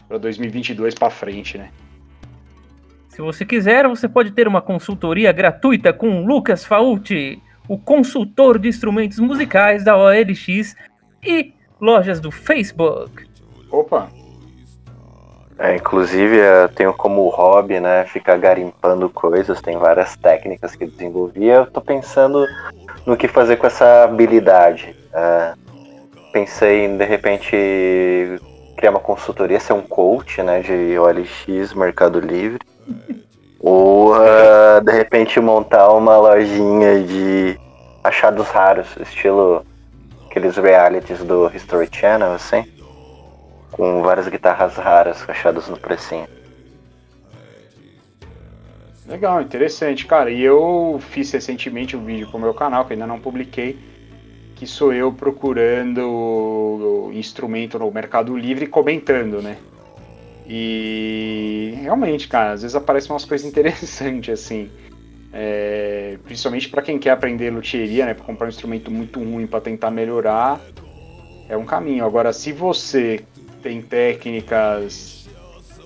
para 0.07 0.17
2022 0.17 0.95
para 0.95 1.09
frente, 1.09 1.57
né? 1.57 1.69
Se 3.09 3.21
você 3.21 3.45
quiser, 3.45 3.87
você 3.87 4.09
pode 4.09 4.31
ter 4.31 4.47
uma 4.47 4.61
consultoria 4.61 5.31
gratuita 5.31 5.93
com 5.93 6.25
Lucas 6.25 6.65
Fauti, 6.65 7.41
o 7.67 7.77
consultor 7.77 8.59
de 8.59 8.67
instrumentos 8.67 9.19
musicais 9.19 9.83
da 9.83 9.95
OLX 9.95 10.75
e 11.25 11.53
lojas 11.79 12.19
do 12.19 12.31
Facebook. 12.31 13.27
Opa! 13.71 14.09
É, 15.57 15.75
inclusive, 15.75 16.37
eu 16.37 16.67
tenho 16.69 16.93
como 16.93 17.29
hobby, 17.29 17.79
né, 17.79 18.03
ficar 18.05 18.37
garimpando 18.37 19.09
coisas, 19.09 19.61
tem 19.61 19.77
várias 19.77 20.15
técnicas 20.17 20.75
que 20.75 20.85
desenvolvi. 20.85 21.47
Eu 21.47 21.65
tô 21.65 21.79
pensando 21.79 22.45
no 23.05 23.15
que 23.15 23.27
fazer 23.27 23.55
com 23.55 23.65
essa 23.65 24.03
habilidade. 24.03 24.93
É, 25.13 25.53
pensei 26.33 26.85
em, 26.85 26.97
de 26.97 27.05
repente, 27.05 27.55
criar 28.75 28.91
uma 28.91 28.99
consultoria, 28.99 29.59
ser 29.59 29.71
um 29.71 29.81
coach, 29.81 30.43
né, 30.43 30.59
de 30.59 30.99
OLX, 30.99 31.73
Mercado 31.73 32.19
Livre. 32.19 32.59
Ou, 33.57 34.13
uh, 34.13 34.83
de 34.83 34.91
repente, 34.91 35.39
montar 35.39 35.91
uma 35.91 36.17
lojinha 36.17 37.01
de 37.01 37.59
achados 38.03 38.47
raros, 38.49 38.95
estilo 38.97 39.65
aqueles 40.35 40.57
realities 40.57 41.23
do 41.23 41.49
History 41.55 41.87
Channel, 41.89 42.33
assim, 42.33 42.65
com 43.71 44.01
várias 44.01 44.27
guitarras 44.27 44.75
raras 44.75 45.23
achadas 45.29 45.69
no 45.69 45.79
precinho. 45.79 46.27
Legal, 49.07 49.41
interessante, 49.41 50.05
cara. 50.05 50.29
E 50.29 50.41
eu 50.41 50.99
fiz 51.09 51.31
recentemente 51.31 51.95
um 51.95 52.03
vídeo 52.03 52.27
pro 52.27 52.37
meu 52.37 52.53
canal, 52.53 52.83
que 52.83 52.91
ainda 52.91 53.07
não 53.07 53.17
publiquei, 53.17 53.79
que 54.55 54.67
sou 54.67 54.91
eu 54.91 55.13
procurando 55.13 57.11
instrumento 57.13 57.79
no 57.79 57.89
Mercado 57.89 58.35
Livre 58.35 58.65
e 58.65 58.67
comentando, 58.67 59.41
né? 59.41 59.55
E 60.45 61.75
realmente, 61.81 62.27
cara, 62.27 62.51
às 62.51 62.61
vezes 62.61 62.75
aparecem 62.75 63.11
umas 63.11 63.23
coisas 63.23 63.47
interessantes, 63.47 64.33
assim. 64.33 64.69
É, 65.37 66.17
principalmente 66.23 66.69
para 66.69 66.81
quem 66.81 66.97
quer 66.97 67.09
aprender 67.09 67.49
luthieria, 67.49 68.05
né, 68.05 68.13
para 68.13 68.23
comprar 68.23 68.45
um 68.45 68.49
instrumento 68.49 68.89
muito 68.89 69.19
ruim 69.19 69.45
para 69.45 69.59
tentar 69.59 69.91
melhorar, 69.91 70.61
é 71.49 71.57
um 71.57 71.65
caminho. 71.65 72.05
Agora, 72.05 72.31
se 72.31 72.53
você 72.53 73.19
tem 73.61 73.81
técnicas 73.81 75.27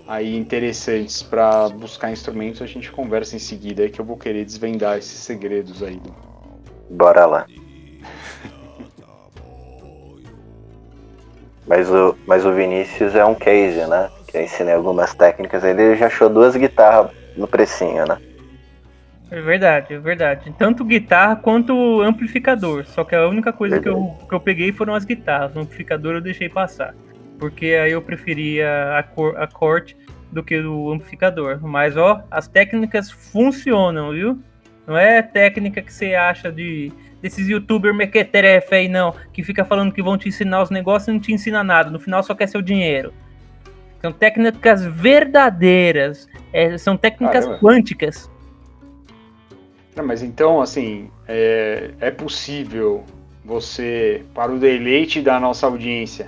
aí 0.08 0.38
interessantes 0.38 1.24
para 1.24 1.68
buscar 1.70 2.12
instrumentos, 2.12 2.62
a 2.62 2.68
gente 2.68 2.92
conversa 2.92 3.36
em 3.36 3.40
seguida 3.40 3.82
aí 3.82 3.90
que 3.90 4.00
eu 4.00 4.06
vou 4.06 4.18
querer 4.18 4.46
desvendar 4.46 5.00
esses 5.00 5.20
segredos 5.20 5.82
aí. 5.82 6.00
Bora 6.88 7.26
lá. 7.26 7.48
mas, 11.66 11.90
o, 11.90 12.16
mas 12.28 12.46
o 12.46 12.54
Vinícius 12.54 13.16
é 13.16 13.26
um 13.26 13.34
case, 13.34 13.84
né? 13.88 14.12
Que 14.28 14.38
eu 14.38 14.44
ensinei 14.44 14.76
algumas 14.76 15.16
técnicas, 15.16 15.64
ele 15.64 15.96
já 15.96 16.06
achou 16.06 16.30
duas 16.30 16.56
guitarras 16.56 17.10
no 17.36 17.48
precinho, 17.48 18.06
né? 18.06 18.29
É 19.32 19.42
verdade, 19.42 19.94
é 19.94 20.00
verdade. 20.00 20.54
Tanto 20.58 20.84
guitarra 20.84 21.36
quanto 21.36 22.02
amplificador. 22.02 22.86
Só 22.86 23.04
que 23.04 23.15
a 23.15 23.28
única 23.28 23.54
coisa 23.54 23.80
que 23.80 23.88
eu, 23.88 24.18
que 24.28 24.34
eu 24.34 24.39
peguei 24.39 24.72
foram 24.72 24.96
as 24.96 25.06
guitarras. 25.06 25.56
O 25.56 25.60
amplificador 25.60 26.15
eu 26.15 26.22
deixei 26.22 26.50
passar. 26.50 26.96
Porque 27.38 27.68
aí 27.68 27.92
eu 27.92 28.02
preferia 28.02 28.98
a, 28.98 29.04
cor, 29.04 29.38
a 29.38 29.48
corte 29.48 29.96
do 30.32 30.44
que 30.44 30.60
o 30.60 30.92
amplificador. 30.92 31.60
Mas 31.62 31.96
ó, 31.96 32.24
as 32.32 32.48
técnicas 32.48 33.12
funcionam, 33.12 34.12
viu? 34.12 34.42
Não 34.88 34.98
é 34.98 35.22
técnica 35.22 35.82
que 35.82 35.94
você 35.94 36.15
acha 36.15 36.52
de 36.52 36.92
desses 37.22 37.48
youtubers 37.48 37.96
mequetrefe 37.96 38.76
aí, 38.76 38.88
não, 38.88 39.13
que 39.34 39.44
fica 39.44 39.65
falando 39.65 39.92
que 39.92 40.02
vão 40.02 40.18
te 40.18 40.30
ensinar 40.30 40.62
os 40.62 40.70
negócios 40.70 41.10
e 41.10 41.12
não 41.12 41.20
te 41.20 41.34
ensina 41.34 41.63
nada. 41.63 41.92
No 41.92 42.00
final 42.00 42.24
só 42.24 42.34
quer 42.34 42.48
seu 42.48 42.62
dinheiro. 42.62 43.13
São 44.02 44.12
técnicas 44.12 44.84
verdadeiras. 44.86 46.28
É, 46.54 46.78
são 46.78 46.98
técnicas 46.98 47.46
Caramba. 47.46 47.62
quânticas. 47.62 48.32
Não, 50.00 50.08
mas 50.08 50.24
então, 50.24 50.62
assim, 50.62 51.12
é, 51.28 51.92
é 52.00 52.10
possível 52.10 53.04
você, 53.44 54.24
para 54.34 54.50
o 54.50 54.58
deleite 54.58 55.22
da 55.22 55.38
nossa 55.42 55.68
audiência, 55.68 56.26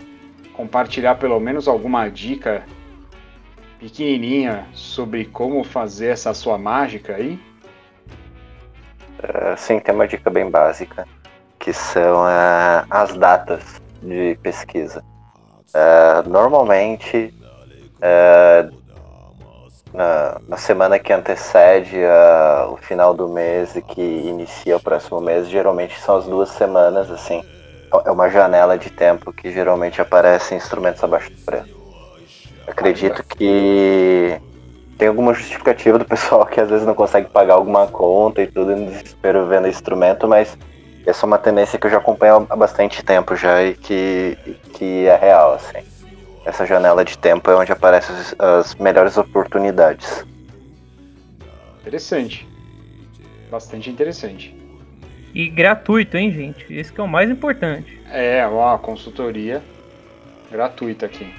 compartilhar 0.52 1.16
pelo 1.16 1.40
menos 1.40 1.70
alguma 1.70 2.10
dica 2.10 2.66
pequenininha 3.80 4.68
sobre 4.74 5.24
como 5.24 5.64
fazer 5.64 6.08
essa 6.08 6.34
sua 6.34 6.58
mágica 6.58 7.16
aí? 7.16 7.40
Uh, 9.20 9.56
sim, 9.56 9.80
tem 9.80 9.96
uma 9.96 10.06
dica 10.06 10.30
bem 10.30 10.50
básica, 10.50 11.08
que 11.58 11.72
são 11.72 12.24
uh, 12.26 12.86
as 12.90 13.16
datas 13.16 13.82
de 14.04 14.38
pesquisa. 14.44 15.02
Uh, 15.70 16.30
normalmente, 16.30 17.34
na, 19.94 20.40
na 20.48 20.58
semana 20.58 20.98
que 20.98 21.12
antecede 21.12 21.98
o 22.70 22.78
final 22.78 23.14
do 23.14 23.28
mês 23.28 23.76
e 23.76 23.82
que 23.82 24.02
inicia 24.02 24.78
o 24.78 24.80
próximo 24.80 25.20
mês, 25.20 25.50
geralmente 25.50 26.00
são 26.00 26.18
as 26.18 26.26
duas 26.26 26.50
semanas, 26.50 27.10
assim. 27.12 27.44
É 28.06 28.12
uma 28.12 28.30
janela 28.30 28.78
de 28.78 28.90
tempo 28.90 29.34
que 29.34 29.52
geralmente 29.52 30.02
aparecem 30.02 30.58
instrumentos 30.58 31.04
abaixo 31.04 31.30
do 31.30 31.42
preço. 31.44 31.82
Acredito 32.66 33.22
que 33.24 34.40
tem 34.98 35.10
alguma 35.10 35.34
justificativa 35.34 35.98
do 35.98 36.06
pessoal 36.06 36.46
que 36.46 36.62
às 36.62 36.70
vezes 36.70 36.86
não 36.86 36.96
consegue 36.96 37.30
pagar 37.30 37.56
alguma 37.56 37.88
conta 37.88 38.42
e 38.42 38.48
tudo 38.48 38.72
em 38.72 38.86
desespero 38.86 39.46
vendo 39.48 39.68
instrumento, 39.68 40.26
mas 40.28 40.58
essa 41.06 41.26
é 41.26 41.28
uma 41.28 41.38
tendência 41.38 41.78
que 41.78 41.88
eu 41.88 41.92
já 41.92 41.98
acompanho 41.98 42.48
há 42.50 42.56
bastante 42.56 43.04
tempo 43.04 43.36
já 43.36 43.62
e 43.62 43.74
que, 43.74 44.38
que 44.74 45.08
é 45.08 45.18
real, 45.18 45.56
assim 45.56 45.91
essa 46.46 46.66
janela 46.66 47.06
de 47.06 47.18
tempo 47.18 47.50
é 47.50 47.56
onde 47.56 47.72
aparecem 47.72 48.16
as, 48.16 48.36
as 48.40 48.76
melhores 48.76 49.18
oportunidades. 49.18 50.26
Interessante. 51.82 52.48
Bastante 53.50 53.90
interessante. 53.90 54.56
E 55.34 55.48
gratuito, 55.48 56.18
hein, 56.18 56.32
gente? 56.32 56.66
Esse 56.74 56.92
que 56.92 57.00
é 57.00 57.04
o 57.04 57.08
mais 57.08 57.30
importante. 57.30 58.02
É, 58.10 58.46
uma 58.46 58.78
consultoria 58.78 59.62
gratuita 60.52 61.06
aqui. 61.06 61.34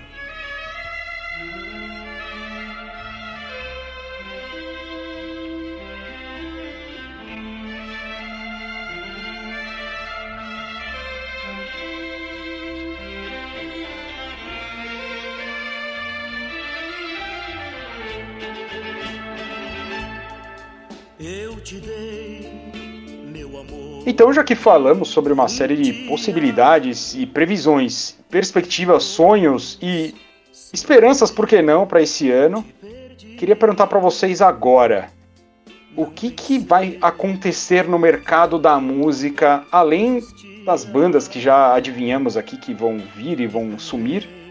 Então, 24.04 24.32
já 24.32 24.42
que 24.42 24.54
falamos 24.54 25.08
sobre 25.08 25.32
uma 25.32 25.46
série 25.48 25.76
de 25.76 25.92
possibilidades 26.08 27.14
e 27.14 27.24
previsões, 27.24 28.18
perspectivas, 28.28 29.04
sonhos 29.04 29.78
e 29.80 30.14
esperanças, 30.72 31.30
por 31.30 31.46
que 31.46 31.62
não, 31.62 31.86
para 31.86 32.02
esse 32.02 32.30
ano, 32.30 32.64
queria 33.38 33.54
perguntar 33.54 33.86
para 33.86 34.00
vocês 34.00 34.42
agora: 34.42 35.08
o 35.96 36.06
que, 36.06 36.30
que 36.30 36.58
vai 36.58 36.98
acontecer 37.00 37.86
no 37.88 37.98
mercado 37.98 38.58
da 38.58 38.80
música, 38.80 39.64
além 39.70 40.20
das 40.64 40.84
bandas 40.84 41.28
que 41.28 41.40
já 41.40 41.74
adivinhamos 41.74 42.36
aqui 42.36 42.56
que 42.56 42.74
vão 42.74 42.98
vir 43.16 43.38
e 43.38 43.46
vão 43.46 43.78
sumir? 43.78 44.42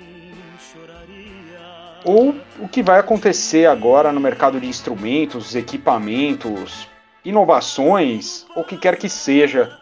ou 2.04 2.36
o 2.60 2.68
que 2.68 2.82
vai 2.82 3.00
acontecer 3.00 3.68
agora 3.68 4.12
no 4.12 4.20
mercado 4.20 4.60
de 4.60 4.68
instrumentos, 4.68 5.56
equipamentos, 5.56 6.88
inovações, 7.24 8.46
ou 8.56 8.64
o 8.64 8.66
que 8.66 8.78
quer 8.78 8.98
que 8.98 9.10
seja 9.10 9.78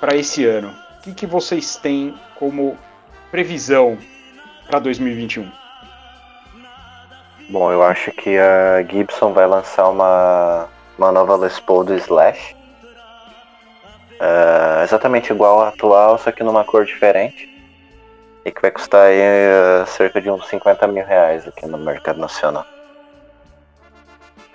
para 0.00 0.16
esse 0.16 0.44
ano. 0.44 0.74
O 0.98 1.02
que, 1.02 1.14
que 1.14 1.26
vocês 1.26 1.76
têm 1.76 2.14
como 2.36 2.76
previsão 3.30 3.98
para 4.66 4.78
2021? 4.78 5.50
Bom, 7.50 7.70
eu 7.70 7.82
acho 7.82 8.10
que 8.12 8.38
a 8.38 8.82
Gibson 8.82 9.32
vai 9.32 9.46
lançar 9.46 9.88
uma, 9.88 10.68
uma 10.96 11.12
nova 11.12 11.36
Les 11.36 11.60
Paul 11.60 11.84
do 11.84 11.94
Slash. 11.94 12.56
Uh, 14.14 14.82
exatamente 14.82 15.30
igual 15.32 15.60
à 15.60 15.68
atual, 15.68 16.16
só 16.16 16.32
que 16.32 16.42
numa 16.42 16.64
cor 16.64 16.86
diferente. 16.86 17.50
E 18.44 18.50
que 18.50 18.62
vai 18.62 18.70
custar 18.70 19.08
aí, 19.08 19.18
uh, 19.18 19.86
cerca 19.86 20.20
de 20.20 20.30
uns 20.30 20.46
50 20.48 20.86
mil 20.86 21.04
reais 21.04 21.46
aqui 21.46 21.66
no 21.66 21.76
mercado 21.76 22.18
nacional. 22.18 22.64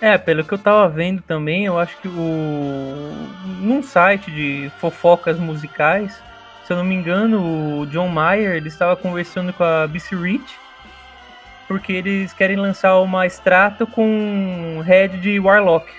É, 0.00 0.16
pelo 0.16 0.42
que 0.42 0.54
eu 0.54 0.58
tava 0.58 0.88
vendo 0.88 1.20
também, 1.22 1.66
eu 1.66 1.78
acho 1.78 1.96
que 1.98 2.08
o. 2.08 3.12
Num 3.60 3.82
site 3.82 4.30
de 4.30 4.70
fofocas 4.78 5.38
musicais, 5.38 6.22
se 6.64 6.72
eu 6.72 6.76
não 6.78 6.84
me 6.84 6.94
engano, 6.94 7.80
o 7.80 7.86
John 7.86 8.08
Mayer 8.08 8.54
ele 8.54 8.68
estava 8.68 8.96
conversando 8.96 9.52
com 9.52 9.62
a 9.62 9.86
BC 9.86 10.16
Rich, 10.16 10.58
porque 11.68 11.92
eles 11.92 12.32
querem 12.32 12.56
lançar 12.56 12.98
uma 13.00 13.26
extrato 13.26 13.86
com 13.86 14.80
head 14.86 15.18
de 15.18 15.38
Warlock. 15.38 15.92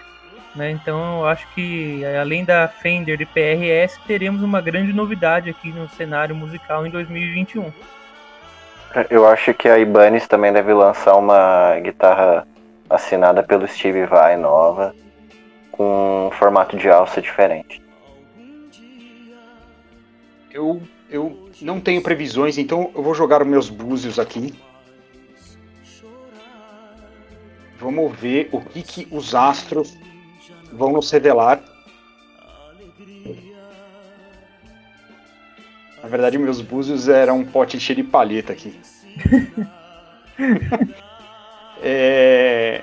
Né? 0.55 0.71
Então 0.71 1.19
eu 1.19 1.27
acho 1.27 1.47
que 1.53 2.03
além 2.19 2.43
da 2.43 2.67
Fender 2.67 3.21
e 3.21 3.25
PRS, 3.25 3.99
teremos 4.07 4.41
uma 4.41 4.61
grande 4.61 4.91
novidade 4.91 5.49
aqui 5.49 5.69
no 5.69 5.87
cenário 5.89 6.35
musical 6.35 6.87
em 6.87 6.89
2021. 6.89 7.71
Eu 9.09 9.27
acho 9.27 9.53
que 9.53 9.69
a 9.69 9.77
Ibanez 9.77 10.27
também 10.27 10.51
deve 10.51 10.73
lançar 10.73 11.15
uma 11.15 11.79
guitarra 11.79 12.45
assinada 12.91 13.41
pelo 13.41 13.67
Steve 13.67 14.05
Vai 14.05 14.35
nova, 14.35 14.93
com 15.71 16.27
um 16.27 16.31
formato 16.31 16.77
de 16.77 16.89
alça 16.89 17.21
diferente. 17.21 17.81
Eu, 20.51 20.81
eu 21.09 21.49
não 21.61 21.79
tenho 21.79 22.01
previsões, 22.01 22.57
então 22.57 22.91
eu 22.93 23.01
vou 23.01 23.13
jogar 23.13 23.41
os 23.41 23.47
meus 23.47 23.69
búzios 23.69 24.19
aqui. 24.19 24.53
Vamos 27.79 28.15
ver 28.19 28.49
o 28.51 28.61
que, 28.61 28.83
que 28.83 29.07
os 29.09 29.33
astros 29.33 29.97
vão 30.71 30.91
nos 30.91 31.09
revelar. 31.09 31.63
Na 36.03 36.09
verdade, 36.09 36.37
meus 36.37 36.61
búzios 36.61 37.07
eram 37.07 37.39
um 37.39 37.45
pote 37.45 37.79
cheio 37.79 37.97
de 37.97 38.03
palheta 38.03 38.51
aqui. 38.53 38.77
É... 41.81 42.81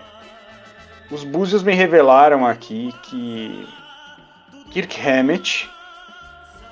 Os 1.11 1.25
búzios 1.25 1.63
me 1.63 1.75
revelaram 1.75 2.47
aqui 2.47 2.93
que 3.05 3.67
Kirk 4.71 5.01
Hammett 5.01 5.71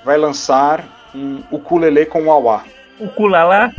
vai 0.05 0.17
lançar 0.17 0.83
um 1.15 1.41
ukulele 1.49 2.05
com 2.05 2.27
wah 2.27 2.63
O 2.99 3.05
Ukulala? 3.05 3.71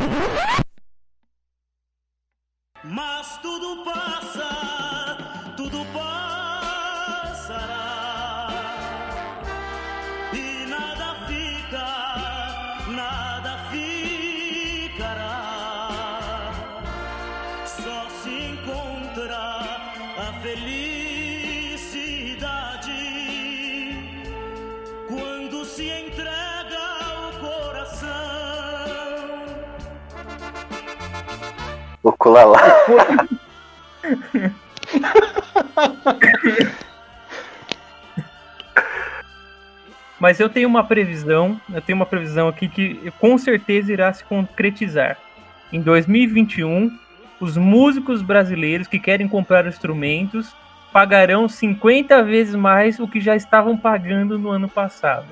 Mas 40.18 40.40
eu 40.40 40.49
tenho 40.49 40.68
uma 40.68 40.83
previsão, 40.83 41.61
eu 41.73 41.81
tenho 41.81 41.97
uma 41.97 42.07
previsão 42.07 42.49
aqui 42.49 42.68
que 42.68 43.12
com 43.21 43.38
certeza 43.38 43.92
irá 43.92 44.12
se 44.12 44.25
concretizar. 44.25 45.16
Em 45.73 45.81
2021, 45.81 46.90
os 47.40 47.57
músicos 47.57 48.21
brasileiros 48.21 48.88
que 48.88 48.99
querem 48.99 49.29
comprar 49.29 49.66
instrumentos 49.66 50.55
pagarão 50.92 51.49
50 51.49 52.23
vezes 52.25 52.55
mais 52.55 52.99
o 52.99 53.07
que 53.07 53.21
já 53.21 53.37
estavam 53.37 53.77
pagando 53.77 54.38
no 54.38 54.49
ano 54.49 54.68
passado. 54.68 55.27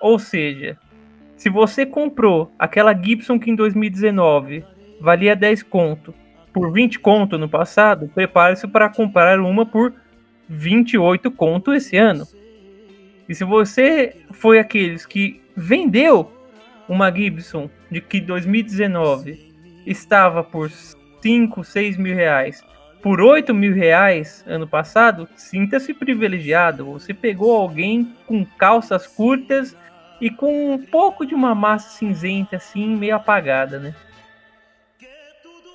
Ou 0.00 0.18
seja, 0.18 0.78
se 1.36 1.50
você 1.50 1.84
comprou 1.84 2.50
aquela 2.58 2.94
Gibson 2.94 3.38
que 3.38 3.50
em 3.50 3.54
2019 3.54 4.64
valia 5.02 5.34
10 5.36 5.64
conto 5.64 6.14
por 6.52 6.70
20 6.70 7.00
conto 7.00 7.38
no 7.38 7.48
passado, 7.48 8.10
prepare-se 8.14 8.68
para 8.68 8.88
comprar 8.88 9.40
uma 9.40 9.66
por 9.66 9.92
28 10.48 11.30
conto 11.30 11.72
esse 11.72 11.96
ano. 11.96 12.26
E 13.28 13.34
se 13.34 13.44
você 13.44 14.16
foi 14.30 14.58
aqueles 14.58 15.06
que 15.06 15.40
vendeu 15.56 16.30
uma 16.88 17.10
Gibson 17.10 17.70
de 17.90 18.00
que 18.00 18.20
2019 18.20 19.52
estava 19.86 20.44
por 20.44 20.70
5, 21.22 21.64
6 21.64 21.96
mil 21.96 22.14
reais, 22.14 22.62
por 23.00 23.20
8 23.20 23.54
mil 23.54 23.74
reais 23.74 24.44
ano 24.46 24.68
passado, 24.68 25.28
sinta-se 25.34 25.94
privilegiado. 25.94 26.84
Você 26.92 27.14
pegou 27.14 27.56
alguém 27.56 28.14
com 28.26 28.44
calças 28.44 29.06
curtas 29.06 29.76
e 30.20 30.30
com 30.30 30.74
um 30.74 30.78
pouco 30.78 31.26
de 31.26 31.34
uma 31.34 31.54
massa 31.54 31.98
cinzenta 31.98 32.56
assim, 32.56 32.94
meio 32.94 33.16
apagada, 33.16 33.78
né? 33.78 33.94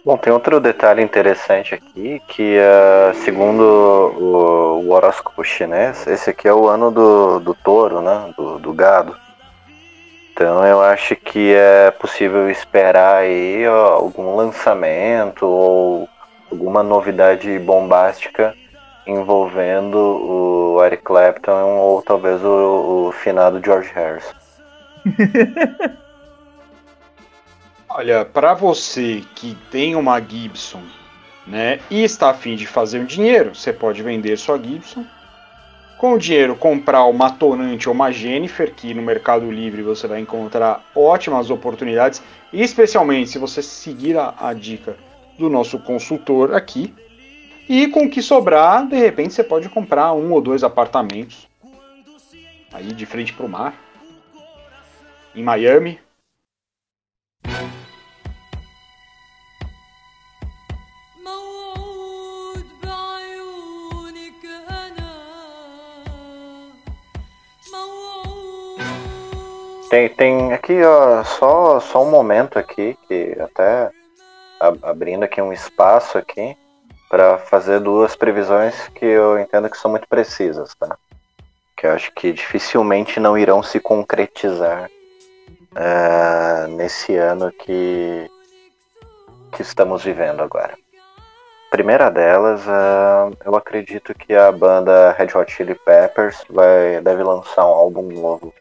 Bom, 0.08 0.16
tem 0.16 0.32
outro 0.32 0.62
detalhe 0.62 1.04
interessante 1.04 1.76
aqui, 1.76 2.22
que 2.30 2.58
uh, 2.58 3.14
segundo 3.26 3.60
o, 3.62 4.80
o, 4.86 4.92
horóscopo 4.92 5.44
chinês, 5.44 6.08
esse 6.08 6.30
aqui 6.30 6.48
é 6.48 6.54
o 6.54 6.66
ano 6.70 6.90
do, 6.90 7.42
do 7.42 7.54
touro, 7.54 8.00
né? 8.00 8.34
Do, 8.38 8.58
do, 8.58 8.72
gado. 8.72 9.18
Então 10.32 10.66
eu 10.66 10.82
acho 10.82 11.14
que 11.14 11.54
é 11.54 11.92
possível 11.92 12.50
esperar 12.50 13.16
aí 13.16 13.68
ó, 13.68 13.96
algum 13.96 14.34
lançamento 14.38 15.46
ou 15.46 16.08
alguma 16.50 16.82
novidade 16.82 17.60
bombástica 17.60 18.56
envolvendo 19.06 19.98
o 19.98 20.86
Eric 20.86 21.04
Clapton 21.04 21.80
ou 21.80 22.02
talvez 22.02 22.42
o, 22.46 23.10
o 23.10 23.12
finado 23.12 23.60
George 23.62 23.92
Harrison. 23.94 24.36
Olha, 27.98 28.24
para 28.24 28.54
você 28.54 29.24
que 29.34 29.58
tem 29.72 29.96
uma 29.96 30.22
Gibson, 30.22 30.84
né, 31.48 31.80
e 31.90 32.04
está 32.04 32.30
afim 32.30 32.56
de 32.56 32.68
fazer 32.68 33.00
um 33.00 33.06
dinheiro, 33.06 33.56
você 33.56 33.74
pode 33.74 34.04
vender 34.04 34.38
sua 34.38 34.62
Gibson. 34.62 35.04
Com 35.98 36.14
o 36.14 36.20
dinheiro 36.20 36.56
comprar 36.56 37.06
uma 37.06 37.32
Tonante 37.32 37.90
ou 37.90 37.96
uma 37.96 38.12
Jennifer, 38.12 38.72
que 38.72 38.94
no 38.94 39.02
Mercado 39.02 39.50
Livre 39.50 39.82
você 39.82 40.06
vai 40.06 40.20
encontrar 40.20 40.86
ótimas 40.94 41.50
oportunidades, 41.50 42.22
especialmente 42.54 43.32
se 43.32 43.40
você 43.40 43.64
seguir 43.64 44.16
a, 44.16 44.32
a 44.40 44.54
dica 44.54 44.96
do 45.40 45.50
nosso 45.50 45.80
consultor 45.80 46.54
aqui. 46.54 46.94
E 47.68 47.88
com 47.88 48.04
o 48.04 48.10
que 48.12 48.22
sobrar, 48.22 48.86
de 48.86 48.96
repente 48.96 49.34
você 49.34 49.44
pode 49.44 49.70
comprar 49.70 50.14
um 50.14 50.32
ou 50.34 50.40
dois 50.40 50.64
apartamentos 50.64 51.48
aí 52.72 52.94
de 52.94 53.08
frente 53.08 53.34
para 53.34 53.46
o 53.48 53.50
mar, 53.50 53.74
em 55.34 55.42
Miami, 55.42 56.00
Tem, 69.90 70.10
tem 70.10 70.54
aqui, 70.54 70.84
ó, 70.84 71.24
só, 71.24 71.80
só 71.80 72.04
um 72.04 72.12
momento 72.12 72.60
aqui, 72.60 72.98
que 73.08 73.38
até 73.40 73.90
ab- 74.60 74.80
abrindo 74.84 75.24
aqui 75.24 75.42
um 75.42 75.54
espaço 75.54 76.18
aqui 76.18 76.58
para 77.10 77.38
fazer 77.38 77.80
duas 77.80 78.14
previsões 78.16 78.90
que 78.90 79.06
eu 79.06 79.40
entendo 79.40 79.70
que 79.70 79.78
são 79.78 79.90
muito 79.90 80.06
precisas, 80.10 80.76
tá? 80.76 80.98
Que 81.78 81.88
eu 81.88 81.94
acho 81.94 82.12
que 82.12 82.34
dificilmente 82.34 83.18
não 83.18 83.38
irão 83.38 83.64
se 83.64 83.80
concretizar 83.80 84.90
eh, 85.74 86.68
nesse 86.72 87.16
ano 87.16 87.50
que, 87.54 88.30
que 89.54 89.62
estamos 89.62 90.04
vivendo 90.04 90.42
agora. 90.42 90.78
Primeira 91.72 92.12
delas, 92.12 92.62
eh, 92.68 93.38
eu 93.46 93.56
acredito 93.56 94.14
que 94.14 94.34
a 94.36 94.52
banda 94.52 95.14
Red 95.14 95.30
Hot 95.34 95.50
Chili 95.50 95.76
Peppers 95.76 96.44
vai, 96.50 97.00
deve 97.00 97.24
lançar 97.24 97.66
um 97.66 97.74
álbum 97.74 98.02
novo 98.02 98.54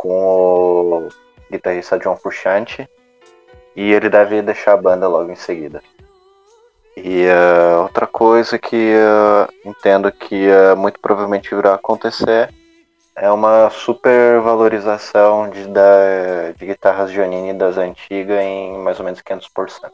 com 0.00 0.08
o 0.08 1.08
guitarrista 1.50 1.98
John 1.98 2.16
Frusciante 2.16 2.88
E 3.76 3.92
ele 3.92 4.08
deve 4.08 4.40
deixar 4.40 4.72
a 4.72 4.76
banda 4.78 5.06
logo 5.06 5.30
em 5.30 5.36
seguida. 5.36 5.82
E 6.96 7.26
uh, 7.26 7.82
outra 7.82 8.06
coisa 8.06 8.58
que 8.58 8.94
uh, 8.94 9.68
entendo 9.68 10.10
que 10.10 10.48
uh, 10.48 10.76
muito 10.76 10.98
provavelmente 11.00 11.54
irá 11.54 11.74
acontecer 11.74 12.52
é 13.14 13.30
uma 13.30 13.68
supervalorização 13.70 15.50
de, 15.50 15.66
da, 15.68 16.52
de 16.56 16.66
guitarras 16.66 17.12
Janine 17.12 17.52
das 17.52 17.76
antigas 17.76 18.40
em 18.40 18.78
mais 18.78 18.98
ou 18.98 19.04
menos 19.04 19.20
500%. 19.20 19.90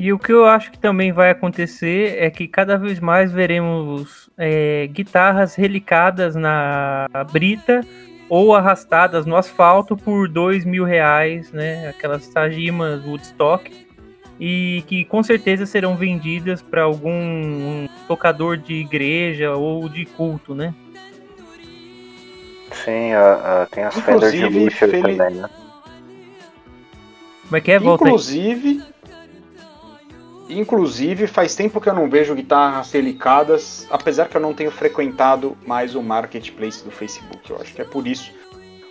E 0.00 0.14
o 0.14 0.18
que 0.18 0.32
eu 0.32 0.46
acho 0.46 0.70
que 0.70 0.78
também 0.78 1.12
vai 1.12 1.28
acontecer 1.28 2.16
é 2.18 2.30
que 2.30 2.48
cada 2.48 2.78
vez 2.78 2.98
mais 2.98 3.30
veremos 3.30 4.30
é, 4.38 4.86
guitarras 4.86 5.54
relicadas 5.54 6.34
na 6.34 7.06
brita 7.30 7.82
ou 8.26 8.54
arrastadas 8.54 9.26
no 9.26 9.36
asfalto 9.36 9.94
por 9.98 10.26
dois 10.26 10.64
mil 10.64 10.84
reais, 10.84 11.52
né? 11.52 11.90
Aquelas 11.90 12.26
Tajimas 12.28 13.04
Woodstock 13.04 13.70
e 14.40 14.82
que 14.86 15.04
com 15.04 15.22
certeza 15.22 15.66
serão 15.66 15.94
vendidas 15.96 16.62
para 16.62 16.84
algum 16.84 17.86
tocador 18.08 18.56
de 18.56 18.76
igreja 18.76 19.54
ou 19.54 19.86
de 19.86 20.06
culto, 20.06 20.54
né? 20.54 20.74
Sim, 22.72 23.12
uh, 23.12 23.64
uh, 23.64 23.70
tem 23.70 23.84
as 23.84 24.00
Fender 24.00 24.30
de 24.30 24.46
luxo 24.46 24.88
também, 24.88 25.16
né? 25.16 25.50
Como 27.42 27.56
é 27.56 27.60
que 27.60 27.72
é? 27.72 27.78
Volta 27.78 28.04
Inclusive, 28.04 28.82
Inclusive, 30.50 31.28
faz 31.28 31.54
tempo 31.54 31.80
que 31.80 31.88
eu 31.88 31.94
não 31.94 32.10
vejo 32.10 32.34
guitarras 32.34 32.90
delicadas, 32.90 33.86
apesar 33.88 34.28
que 34.28 34.36
eu 34.36 34.40
não 34.40 34.52
tenho 34.52 34.72
frequentado 34.72 35.56
mais 35.64 35.94
o 35.94 36.02
marketplace 36.02 36.82
do 36.82 36.90
Facebook. 36.90 37.48
Eu 37.48 37.60
acho 37.60 37.72
que 37.72 37.80
é 37.80 37.84
por 37.84 38.04
isso. 38.04 38.32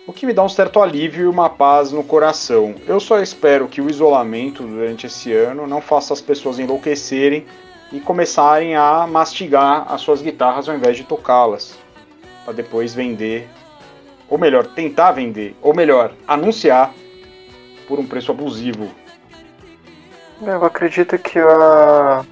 O 0.06 0.12
que 0.12 0.24
me 0.24 0.32
dá 0.32 0.42
um 0.42 0.48
certo 0.48 0.80
alívio 0.80 1.24
e 1.24 1.28
uma 1.28 1.50
paz 1.50 1.92
no 1.92 2.02
coração. 2.02 2.74
Eu 2.88 2.98
só 2.98 3.20
espero 3.20 3.68
que 3.68 3.82
o 3.82 3.90
isolamento 3.90 4.62
durante 4.62 5.06
esse 5.06 5.34
ano 5.34 5.66
não 5.66 5.82
faça 5.82 6.14
as 6.14 6.20
pessoas 6.22 6.58
enlouquecerem 6.58 7.44
e 7.92 8.00
começarem 8.00 8.74
a 8.74 9.06
mastigar 9.06 9.84
as 9.92 10.00
suas 10.00 10.22
guitarras 10.22 10.66
ao 10.66 10.74
invés 10.74 10.96
de 10.96 11.04
tocá-las, 11.04 11.78
para 12.42 12.54
depois 12.54 12.94
vender, 12.94 13.46
ou 14.30 14.38
melhor, 14.38 14.66
tentar 14.66 15.12
vender, 15.12 15.54
ou 15.60 15.74
melhor, 15.74 16.14
anunciar 16.26 16.94
por 17.86 17.98
um 17.98 18.06
preço 18.06 18.32
abusivo 18.32 18.88
eu 20.42 20.64
acredito 20.64 21.18
que 21.18 21.38
a. 21.38 22.24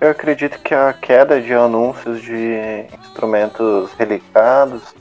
Eu 0.00 0.10
acredito 0.10 0.58
que 0.58 0.74
a 0.74 0.92
queda 0.92 1.40
de 1.40 1.54
anúncios 1.54 2.20
de 2.20 2.86
instrumentos 3.00 3.92
relicados 3.94 4.94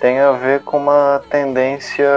tem 0.00 0.18
a 0.18 0.32
ver 0.32 0.62
com 0.62 0.78
uma 0.78 1.22
tendência 1.30 2.08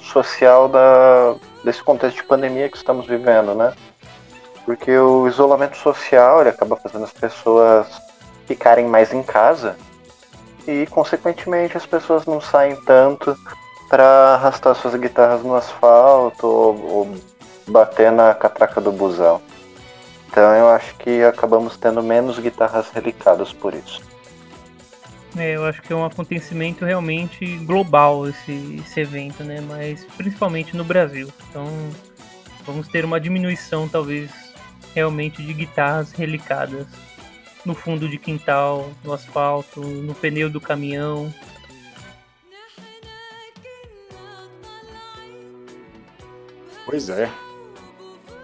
social 0.00 0.68
da, 0.68 1.36
desse 1.64 1.82
contexto 1.82 2.16
de 2.16 2.24
pandemia 2.24 2.68
que 2.68 2.76
estamos 2.76 3.06
vivendo, 3.06 3.54
né? 3.54 3.72
Porque 4.66 4.96
o 4.98 5.26
isolamento 5.28 5.76
social 5.76 6.40
ele 6.40 6.50
acaba 6.50 6.76
fazendo 6.76 7.04
as 7.04 7.12
pessoas 7.12 7.86
ficarem 8.46 8.86
mais 8.86 9.14
em 9.14 9.22
casa 9.22 9.76
e, 10.66 10.86
consequentemente, 10.86 11.76
as 11.76 11.86
pessoas 11.86 12.26
não 12.26 12.40
saem 12.40 12.76
tanto 12.84 13.36
para 13.88 14.34
arrastar 14.34 14.74
suas 14.74 14.94
guitarras 14.96 15.42
no 15.42 15.54
asfalto 15.54 16.46
ou, 16.46 16.90
ou 16.90 17.14
bater 17.70 18.12
na 18.12 18.34
catraca 18.34 18.80
do 18.80 18.92
busão. 18.92 19.40
Então 20.28 20.54
eu 20.54 20.68
acho 20.68 20.94
que 20.96 21.22
acabamos 21.22 21.76
tendo 21.76 22.02
menos 22.02 22.38
guitarras 22.38 22.90
relicadas 22.90 23.52
por 23.52 23.74
isso. 23.74 24.00
É, 25.36 25.56
eu 25.56 25.64
acho 25.64 25.80
que 25.82 25.92
é 25.92 25.96
um 25.96 26.04
acontecimento 26.04 26.84
realmente 26.84 27.56
global 27.58 28.28
esse, 28.28 28.82
esse 28.84 29.00
evento, 29.00 29.44
né? 29.44 29.60
Mas 29.60 30.04
principalmente 30.16 30.76
no 30.76 30.84
Brasil. 30.84 31.28
Então 31.48 31.66
vamos 32.64 32.88
ter 32.88 33.04
uma 33.04 33.20
diminuição, 33.20 33.88
talvez, 33.88 34.30
realmente 34.94 35.42
de 35.42 35.52
guitarras 35.52 36.12
relicadas 36.12 36.86
no 37.64 37.74
fundo 37.74 38.08
de 38.08 38.18
quintal, 38.18 38.90
no 39.04 39.12
asfalto, 39.12 39.80
no 39.80 40.14
pneu 40.14 40.48
do 40.48 40.60
caminhão. 40.60 41.32
Pois 46.86 47.08
é. 47.08 47.30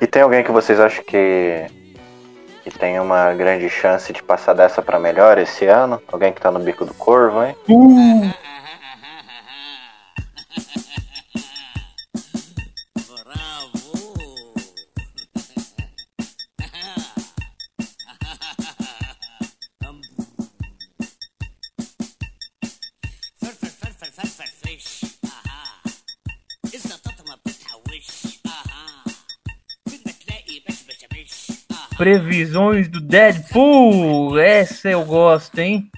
E 0.00 0.06
tem 0.06 0.22
alguém 0.22 0.44
que 0.44 0.52
vocês 0.52 0.78
acham 0.78 1.02
que, 1.04 1.66
que 2.62 2.70
tem 2.70 3.00
uma 3.00 3.32
grande 3.34 3.68
chance 3.70 4.12
de 4.12 4.22
passar 4.22 4.52
dessa 4.52 4.82
para 4.82 4.98
melhor 4.98 5.38
esse 5.38 5.66
ano? 5.66 6.00
Alguém 6.08 6.32
que 6.32 6.40
tá 6.40 6.50
no 6.50 6.60
bico 6.60 6.84
do 6.84 6.94
corvo, 6.94 7.42
hein? 7.42 7.56
Uh! 7.68 8.45
Previsões 32.06 32.88
do 32.88 33.00
Deadpool. 33.00 34.38
Essa 34.38 34.88
eu 34.88 35.04
gosto, 35.04 35.58
hein? 35.58 35.90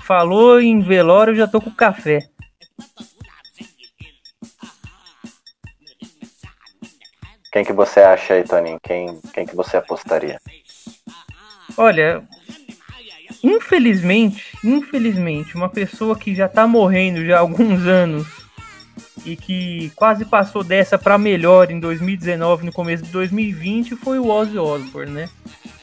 Falou 0.00 0.58
em 0.58 0.80
velório, 0.80 1.32
eu 1.32 1.36
já 1.36 1.46
tô 1.46 1.60
com 1.60 1.70
café. 1.70 2.20
Quem 7.52 7.62
que 7.62 7.74
você 7.74 8.00
acha 8.00 8.32
aí, 8.32 8.42
Toninho? 8.42 8.78
Quem, 8.82 9.20
quem 9.34 9.44
que 9.44 9.54
você 9.54 9.76
apostaria? 9.76 10.40
Olha, 11.76 12.26
infelizmente, 13.44 14.56
infelizmente, 14.64 15.54
uma 15.54 15.68
pessoa 15.68 16.18
que 16.18 16.34
já 16.34 16.48
tá 16.48 16.66
morrendo 16.66 17.22
já 17.26 17.36
há 17.36 17.40
alguns 17.40 17.86
anos 17.86 18.37
e 19.24 19.36
que 19.36 19.90
quase 19.94 20.24
passou 20.24 20.62
dessa 20.62 20.98
para 20.98 21.18
melhor 21.18 21.70
em 21.70 21.80
2019, 21.80 22.66
no 22.66 22.72
começo 22.72 23.04
de 23.04 23.10
2020, 23.10 23.96
foi 23.96 24.18
o 24.18 24.28
Ozzy 24.28 24.58
Osbourne, 24.58 25.12
né? 25.12 25.28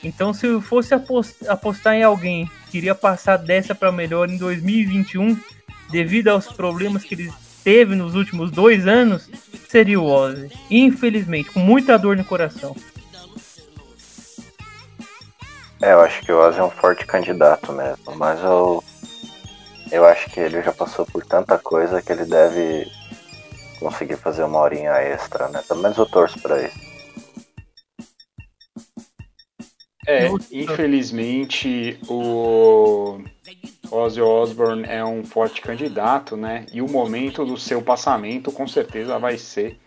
Então, 0.04 0.34
se 0.34 0.46
eu 0.46 0.62
fosse 0.62 0.94
apostar 0.94 1.96
em 1.96 2.04
alguém 2.04 2.50
que 2.70 2.78
iria 2.78 2.94
passar 2.94 3.38
dessa 3.38 3.74
para 3.74 3.92
melhor 3.92 4.30
em 4.30 4.38
2021, 4.38 5.38
devido 5.90 6.30
aos 6.30 6.48
problemas 6.48 7.04
que 7.04 7.16
ele 7.16 7.34
teve 7.64 7.96
nos 7.96 8.14
últimos 8.14 8.52
dois 8.52 8.88
anos, 8.88 9.30
seria 9.68 10.00
o 10.00 10.06
Ozzy. 10.06 10.52
Infelizmente, 10.70 11.52
com 11.52 11.60
muita 11.60 11.98
dor 11.98 12.16
no 12.16 12.24
coração. 12.24 12.76
É, 15.82 15.94
eu 15.94 16.02
acho 16.02 16.22
que 16.22 16.32
o 16.32 16.38
Ozzy 16.38 16.60
é 16.60 16.64
um 16.64 16.70
forte 16.70 17.06
candidato 17.06 17.74
mesmo, 17.74 18.16
mas 18.16 18.40
eu, 18.42 18.84
eu 19.92 20.06
acho 20.06 20.30
que 20.30 20.40
ele 20.40 20.62
já 20.62 20.72
passou 20.72 21.06
por 21.06 21.26
tanta 21.26 21.58
coisa 21.58 22.02
que 22.02 22.12
ele 22.12 22.26
deve 22.26 22.88
conseguir 23.80 24.18
fazer 24.18 24.44
uma 24.44 24.60
horinha 24.60 24.94
extra, 24.94 25.48
né? 25.50 25.62
Pelo 25.68 25.82
menos 25.82 25.98
eu 25.98 26.06
torço 26.06 26.40
pra 26.42 26.62
isso. 26.62 26.96
É, 30.08 30.28
infelizmente 30.52 32.00
o 32.08 33.20
Ozzy 33.90 34.22
Osbourne 34.22 34.86
é 34.88 35.04
um 35.04 35.24
forte 35.24 35.62
candidato, 35.62 36.38
né? 36.38 36.66
E 36.72 36.82
o 36.82 36.88
momento 36.88 37.44
do 37.44 37.58
seu 37.58 37.82
passamento 37.82 38.52
com 38.52 38.68
certeza 38.68 39.18
vai 39.18 39.38
ser 39.38 39.80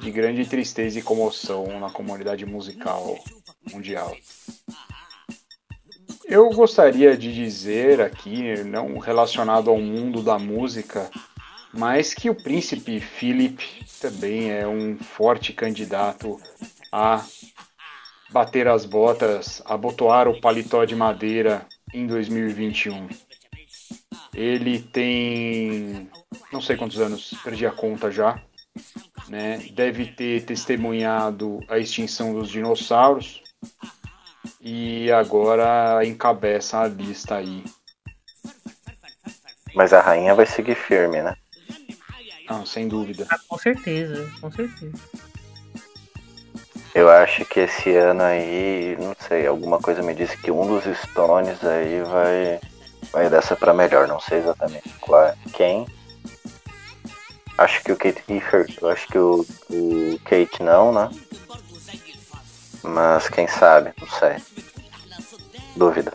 de 0.00 0.10
grande 0.10 0.44
tristeza 0.46 0.98
e 0.98 1.02
comoção 1.02 1.80
na 1.80 1.90
comunidade 1.90 2.46
musical 2.46 3.18
mundial. 3.72 4.16
Eu 6.24 6.50
gostaria 6.50 7.16
de 7.16 7.34
dizer 7.34 8.02
aqui, 8.02 8.62
não 8.62 8.98
relacionado 8.98 9.70
ao 9.70 9.78
mundo 9.78 10.22
da 10.22 10.38
música, 10.38 11.10
mas 11.72 12.14
que 12.14 12.30
o 12.30 12.34
príncipe 12.34 13.00
Philip 13.00 13.62
também 14.00 14.50
é 14.50 14.66
um 14.66 14.96
forte 14.98 15.52
candidato 15.52 16.40
a 16.92 17.24
bater 18.30 18.68
as 18.68 18.84
botas, 18.84 19.62
abotoar 19.64 20.28
o 20.28 20.40
paletó 20.40 20.84
de 20.84 20.94
madeira 20.94 21.66
em 21.92 22.06
2021. 22.06 23.08
Ele 24.34 24.80
tem 24.80 26.08
não 26.52 26.60
sei 26.60 26.76
quantos 26.76 27.00
anos, 27.00 27.34
perdi 27.42 27.66
a 27.66 27.72
conta 27.72 28.10
já, 28.10 28.40
né? 29.28 29.58
Deve 29.72 30.06
ter 30.06 30.44
testemunhado 30.44 31.60
a 31.68 31.78
extinção 31.78 32.32
dos 32.32 32.48
dinossauros 32.48 33.42
e 34.60 35.10
agora 35.12 36.04
encabeça 36.04 36.80
a 36.80 36.88
lista 36.88 37.36
aí. 37.36 37.64
Mas 39.74 39.92
a 39.92 40.00
rainha 40.00 40.34
vai 40.34 40.46
seguir 40.46 40.74
firme, 40.74 41.22
né? 41.22 41.36
Não, 42.48 42.64
sem 42.64 42.88
dúvida. 42.88 43.26
Ah, 43.30 43.38
com 43.46 43.58
certeza, 43.58 44.30
com 44.40 44.50
certeza. 44.50 44.96
Eu 46.94 47.10
acho 47.10 47.44
que 47.44 47.60
esse 47.60 47.94
ano 47.94 48.22
aí, 48.22 48.96
não 48.98 49.14
sei, 49.28 49.46
alguma 49.46 49.78
coisa 49.78 50.02
me 50.02 50.14
disse 50.14 50.36
que 50.38 50.50
um 50.50 50.66
dos 50.66 50.84
Stones 50.98 51.62
aí 51.62 52.02
vai, 52.02 52.60
vai 53.12 53.30
dessa 53.30 53.54
para 53.54 53.74
melhor, 53.74 54.08
não 54.08 54.18
sei 54.18 54.38
exatamente 54.38 54.88
qual, 55.00 55.32
quem. 55.52 55.86
Acho 57.58 57.82
que 57.82 57.92
o 57.92 57.96
Kate 57.96 58.22
Gifford, 58.26 58.78
eu 58.80 58.88
acho 58.88 59.06
que 59.08 59.18
o, 59.18 59.46
o 59.70 60.18
Kate 60.24 60.62
não, 60.62 60.92
né? 60.92 61.10
Mas 62.82 63.28
quem 63.28 63.46
sabe, 63.46 63.92
não 64.00 64.08
sei. 64.08 64.36
Dúvida. 65.76 66.12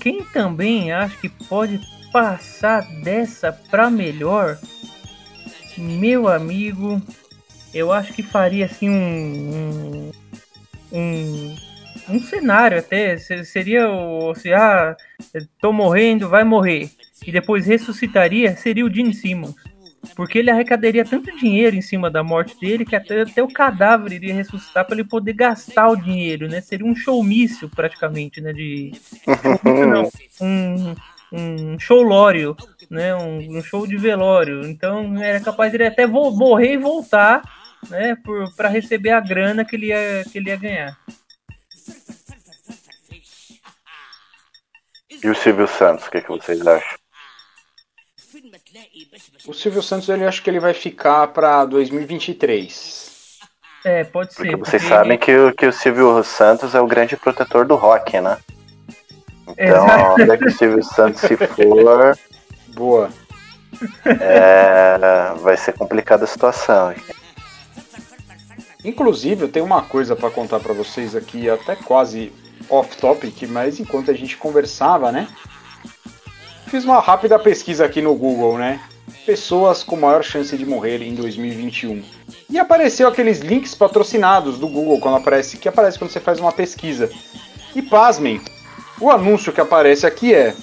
Quem 0.00 0.24
também 0.24 0.92
acho 0.92 1.18
que 1.18 1.28
pode 1.28 1.78
passar 2.14 2.82
dessa 3.02 3.50
pra 3.52 3.90
melhor, 3.90 4.56
meu 5.76 6.28
amigo, 6.28 7.02
eu 7.74 7.90
acho 7.90 8.12
que 8.12 8.22
faria 8.22 8.66
assim 8.66 8.88
um. 8.88 10.12
um, 10.92 10.96
um, 10.96 11.56
um 12.10 12.22
cenário 12.22 12.78
até. 12.78 13.16
se- 13.16 13.44
Seria 13.44 13.90
o. 13.90 14.32
Se, 14.36 14.52
ah, 14.52 14.96
tô 15.60 15.72
morrendo, 15.72 16.28
vai 16.28 16.44
morrer. 16.44 16.88
E 17.26 17.32
depois 17.32 17.66
ressuscitaria, 17.66 18.54
seria 18.54 18.86
o 18.86 18.94
Gene 18.94 19.12
Simmons. 19.12 19.56
Porque 20.14 20.38
ele 20.38 20.50
arrecadaria 20.50 21.04
tanto 21.04 21.34
dinheiro 21.36 21.74
em 21.74 21.82
cima 21.82 22.08
da 22.08 22.22
morte 22.22 22.54
dele 22.60 22.84
que 22.84 22.94
até, 22.94 23.22
até 23.22 23.42
o 23.42 23.48
cadáver 23.48 24.12
iria 24.12 24.34
ressuscitar 24.34 24.84
para 24.84 24.94
ele 24.94 25.02
poder 25.08 25.32
gastar 25.32 25.88
o 25.88 25.96
dinheiro, 25.96 26.46
né? 26.46 26.60
Seria 26.60 26.86
um 26.86 26.94
showmício 26.94 27.68
praticamente, 27.68 28.40
né? 28.40 28.52
De 28.52 28.92
showmício 29.42 29.86
não, 29.88 30.10
um, 30.40 30.94
um 31.36 31.78
showlório, 31.78 32.56
né? 32.90 33.14
Um, 33.14 33.58
um 33.58 33.62
show 33.62 33.86
de 33.86 33.96
velório. 33.96 34.66
Então 34.66 35.16
era 35.22 35.40
capaz 35.40 35.70
de 35.70 35.76
ele 35.78 35.86
até 35.86 36.06
morrer 36.06 36.74
e 36.74 36.76
voltar, 36.78 37.42
né? 37.88 38.16
Para 38.56 38.68
receber 38.68 39.10
a 39.10 39.20
grana 39.20 39.64
que 39.64 39.76
ele 39.76 39.86
ia, 39.86 40.24
que 40.30 40.38
ele 40.38 40.50
ia 40.50 40.56
ganhar. 40.56 40.98
E 45.22 45.28
o 45.28 45.34
Silvio 45.34 45.66
Santos, 45.66 46.06
o 46.06 46.10
que, 46.10 46.20
que 46.20 46.28
vocês 46.28 46.66
acham? 46.66 46.98
O 49.46 49.54
Silvio 49.54 49.82
Santos, 49.82 50.08
ele 50.08 50.24
acho 50.26 50.42
que 50.42 50.50
ele 50.50 50.60
vai 50.60 50.74
ficar 50.74 51.26
pra 51.28 51.64
2023. 51.64 53.38
É, 53.84 54.02
pode 54.04 54.34
Porque 54.34 54.50
ser. 54.50 54.56
vocês 54.56 54.82
porque 54.82 54.94
sabem 54.94 55.18
que, 55.18 55.34
o- 55.36 55.54
que 55.54 55.66
o 55.66 55.72
Silvio 55.72 56.22
Santos 56.24 56.74
é 56.74 56.80
o 56.80 56.86
grande 56.86 57.16
protetor 57.16 57.66
do 57.66 57.74
rock, 57.74 58.18
né? 58.20 58.38
Então, 59.48 60.14
onde 60.14 60.30
é 60.30 60.36
que 60.36 60.46
o 60.46 60.50
Silvio 60.50 60.82
Santos 60.82 61.20
se 61.20 61.36
for, 61.36 62.18
Boa. 62.74 63.10
é, 64.20 64.98
vai 65.40 65.56
ser 65.56 65.72
complicada 65.72 66.24
a 66.24 66.26
situação. 66.26 66.94
Inclusive, 68.84 69.42
eu 69.42 69.48
tenho 69.48 69.64
uma 69.64 69.82
coisa 69.82 70.14
pra 70.14 70.30
contar 70.30 70.60
pra 70.60 70.74
vocês 70.74 71.16
aqui, 71.16 71.48
até 71.48 71.74
quase 71.74 72.32
off 72.68 72.96
topic, 72.96 73.42
mas 73.48 73.80
enquanto 73.80 74.10
a 74.10 74.14
gente 74.14 74.36
conversava, 74.36 75.10
né? 75.10 75.28
Fiz 76.66 76.84
uma 76.84 77.00
rápida 77.00 77.38
pesquisa 77.38 77.84
aqui 77.84 78.02
no 78.02 78.14
Google, 78.14 78.58
né? 78.58 78.80
Pessoas 79.24 79.82
com 79.82 79.96
maior 79.96 80.22
chance 80.22 80.56
de 80.56 80.66
morrer 80.66 81.02
em 81.02 81.14
2021. 81.14 82.02
E 82.50 82.58
apareceu 82.58 83.08
aqueles 83.08 83.40
links 83.40 83.74
patrocinados 83.74 84.58
do 84.58 84.68
Google 84.68 85.00
quando 85.00 85.16
aparece, 85.16 85.56
que 85.56 85.68
aparece 85.68 85.98
quando 85.98 86.10
você 86.10 86.20
faz 86.20 86.38
uma 86.38 86.52
pesquisa. 86.52 87.10
E 87.74 87.82
pasmem, 87.82 88.40
o 89.00 89.10
anúncio 89.10 89.52
que 89.52 89.60
aparece 89.60 90.06
aqui 90.06 90.34
é 90.34 90.54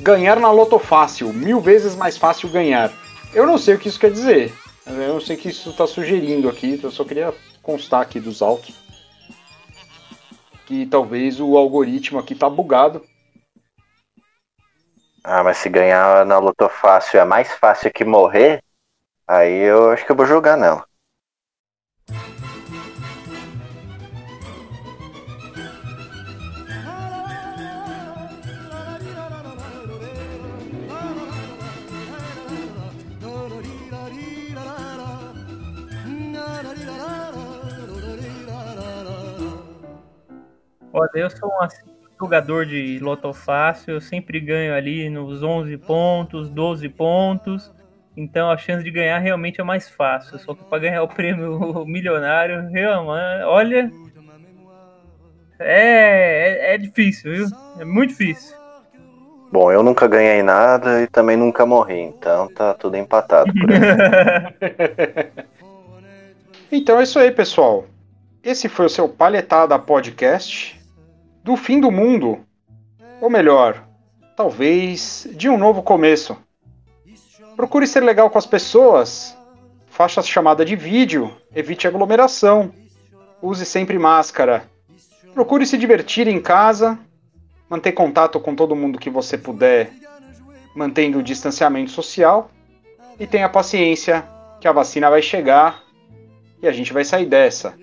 ganhar 0.00 0.38
na 0.38 0.50
Loto 0.50 0.78
Fácil, 0.78 1.32
mil 1.32 1.60
vezes 1.60 1.94
mais 1.96 2.16
fácil 2.16 2.48
ganhar. 2.48 2.92
Eu 3.32 3.46
não 3.46 3.58
sei 3.58 3.74
o 3.74 3.78
que 3.78 3.88
isso 3.88 3.98
quer 3.98 4.10
dizer. 4.10 4.52
Eu 4.86 5.14
não 5.14 5.20
sei 5.20 5.36
o 5.36 5.38
que 5.38 5.48
isso 5.48 5.70
está 5.70 5.86
sugerindo 5.86 6.48
aqui, 6.48 6.78
eu 6.82 6.90
só 6.90 7.04
queria 7.04 7.34
constar 7.62 8.02
aqui 8.02 8.20
dos 8.20 8.42
autos. 8.42 8.74
Que 10.66 10.86
talvez 10.86 11.40
o 11.40 11.56
algoritmo 11.56 12.18
aqui 12.18 12.34
tá 12.34 12.48
bugado. 12.48 13.02
Ah, 15.22 15.42
mas 15.42 15.56
se 15.56 15.70
ganhar 15.70 16.26
na 16.26 16.38
luta 16.38 16.68
fácil 16.68 17.18
é 17.18 17.24
mais 17.24 17.50
fácil 17.52 17.90
que 17.90 18.04
morrer, 18.04 18.62
aí 19.26 19.54
eu 19.54 19.90
acho 19.90 20.04
que 20.04 20.12
eu 20.12 20.16
vou 20.16 20.26
jogar 20.26 20.56
nela. 20.56 20.86
Olha, 40.96 41.10
eu 41.16 41.28
sou 41.28 41.48
um 41.48 41.60
assíduo 41.60 41.92
jogador 42.20 42.64
de 42.64 43.00
Loto 43.00 43.32
Fácil, 43.32 43.94
eu 43.94 44.00
sempre 44.00 44.38
ganho 44.38 44.72
ali 44.72 45.10
nos 45.10 45.42
11 45.42 45.76
pontos, 45.78 46.48
12 46.48 46.88
pontos. 46.88 47.72
Então 48.16 48.48
a 48.48 48.56
chance 48.56 48.84
de 48.84 48.92
ganhar 48.92 49.18
realmente 49.18 49.60
é 49.60 49.64
mais 49.64 49.88
fácil. 49.88 50.38
Só 50.38 50.54
que 50.54 50.62
para 50.62 50.78
ganhar 50.78 51.02
o 51.02 51.08
prêmio 51.08 51.82
milionário, 51.84 52.68
realmente, 52.68 53.44
olha, 53.44 53.90
é, 55.58 56.70
é, 56.70 56.74
é 56.74 56.78
difícil, 56.78 57.32
viu? 57.32 57.46
É 57.80 57.84
muito 57.84 58.10
difícil. 58.10 58.56
Bom, 59.50 59.72
eu 59.72 59.82
nunca 59.82 60.06
ganhei 60.06 60.44
nada 60.44 61.02
e 61.02 61.08
também 61.08 61.36
nunca 61.36 61.66
morri, 61.66 62.02
então 62.02 62.46
tá 62.54 62.72
tudo 62.72 62.96
empatado 62.96 63.52
por 63.52 63.70
aí. 63.72 65.44
Então 66.72 66.98
é 66.98 67.04
isso 67.04 67.20
aí, 67.20 67.30
pessoal. 67.30 67.84
Esse 68.42 68.68
foi 68.68 68.86
o 68.86 68.88
seu 68.88 69.08
Palhetada 69.08 69.78
Podcast 69.78 70.83
do 71.44 71.58
fim 71.58 71.78
do 71.78 71.92
mundo. 71.92 72.40
Ou 73.20 73.28
melhor, 73.28 73.86
talvez 74.34 75.28
de 75.32 75.48
um 75.48 75.58
novo 75.58 75.82
começo. 75.82 76.36
Procure 77.54 77.86
ser 77.86 78.00
legal 78.00 78.30
com 78.30 78.38
as 78.38 78.46
pessoas. 78.46 79.36
Faça 79.86 80.22
chamada 80.22 80.64
de 80.64 80.74
vídeo. 80.74 81.30
Evite 81.54 81.86
aglomeração. 81.86 82.72
Use 83.42 83.66
sempre 83.66 83.98
máscara. 83.98 84.64
Procure 85.34 85.66
se 85.66 85.76
divertir 85.76 86.26
em 86.26 86.40
casa. 86.40 86.98
Manter 87.68 87.92
contato 87.92 88.40
com 88.40 88.54
todo 88.54 88.74
mundo 88.74 88.98
que 88.98 89.10
você 89.10 89.36
puder, 89.36 89.92
mantendo 90.74 91.18
o 91.18 91.22
distanciamento 91.22 91.90
social. 91.90 92.50
E 93.20 93.26
tenha 93.26 93.48
paciência, 93.48 94.24
que 94.60 94.68
a 94.68 94.72
vacina 94.72 95.10
vai 95.10 95.20
chegar 95.20 95.82
e 96.62 96.66
a 96.66 96.72
gente 96.72 96.92
vai 96.92 97.04
sair 97.04 97.26
dessa. 97.26 97.74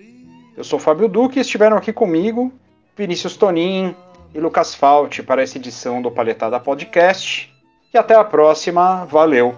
Eu 0.56 0.64
sou 0.64 0.78
Fábio 0.78 1.08
Duque 1.08 1.40
estiveram 1.40 1.76
aqui 1.76 1.92
comigo 1.92 2.52
Vinícius 2.96 3.36
Tonin 3.36 3.94
e 4.34 4.40
Lucas 4.40 4.74
Fault 4.74 5.22
para 5.22 5.42
essa 5.42 5.58
edição 5.58 6.02
do 6.02 6.10
Palhetada 6.10 6.60
Podcast. 6.60 7.52
E 7.92 7.98
até 7.98 8.14
a 8.14 8.24
próxima, 8.24 9.04
valeu! 9.04 9.54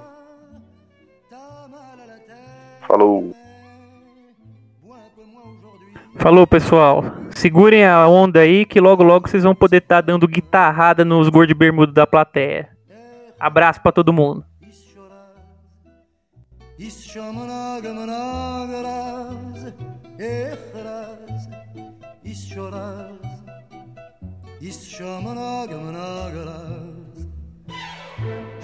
Falou! 2.87 3.35
Falou, 6.17 6.47
pessoal. 6.47 7.05
Segurem 7.35 7.85
a 7.85 8.07
onda 8.09 8.41
aí 8.41 8.65
que 8.65 8.81
logo 8.81 9.03
logo 9.03 9.29
vocês 9.29 9.43
vão 9.43 9.55
poder 9.55 9.79
estar 9.79 10.01
dando 10.01 10.29
guitarrada 10.29 11.05
nos 11.05 11.29
gordos 11.29 11.49
de 11.49 11.55
bermuda 11.55 11.93
da 11.93 12.07
plateia. 12.07 12.71
Abraço 13.39 13.81
pra 13.81 13.93
todo 13.93 14.13
mundo. 14.13 14.45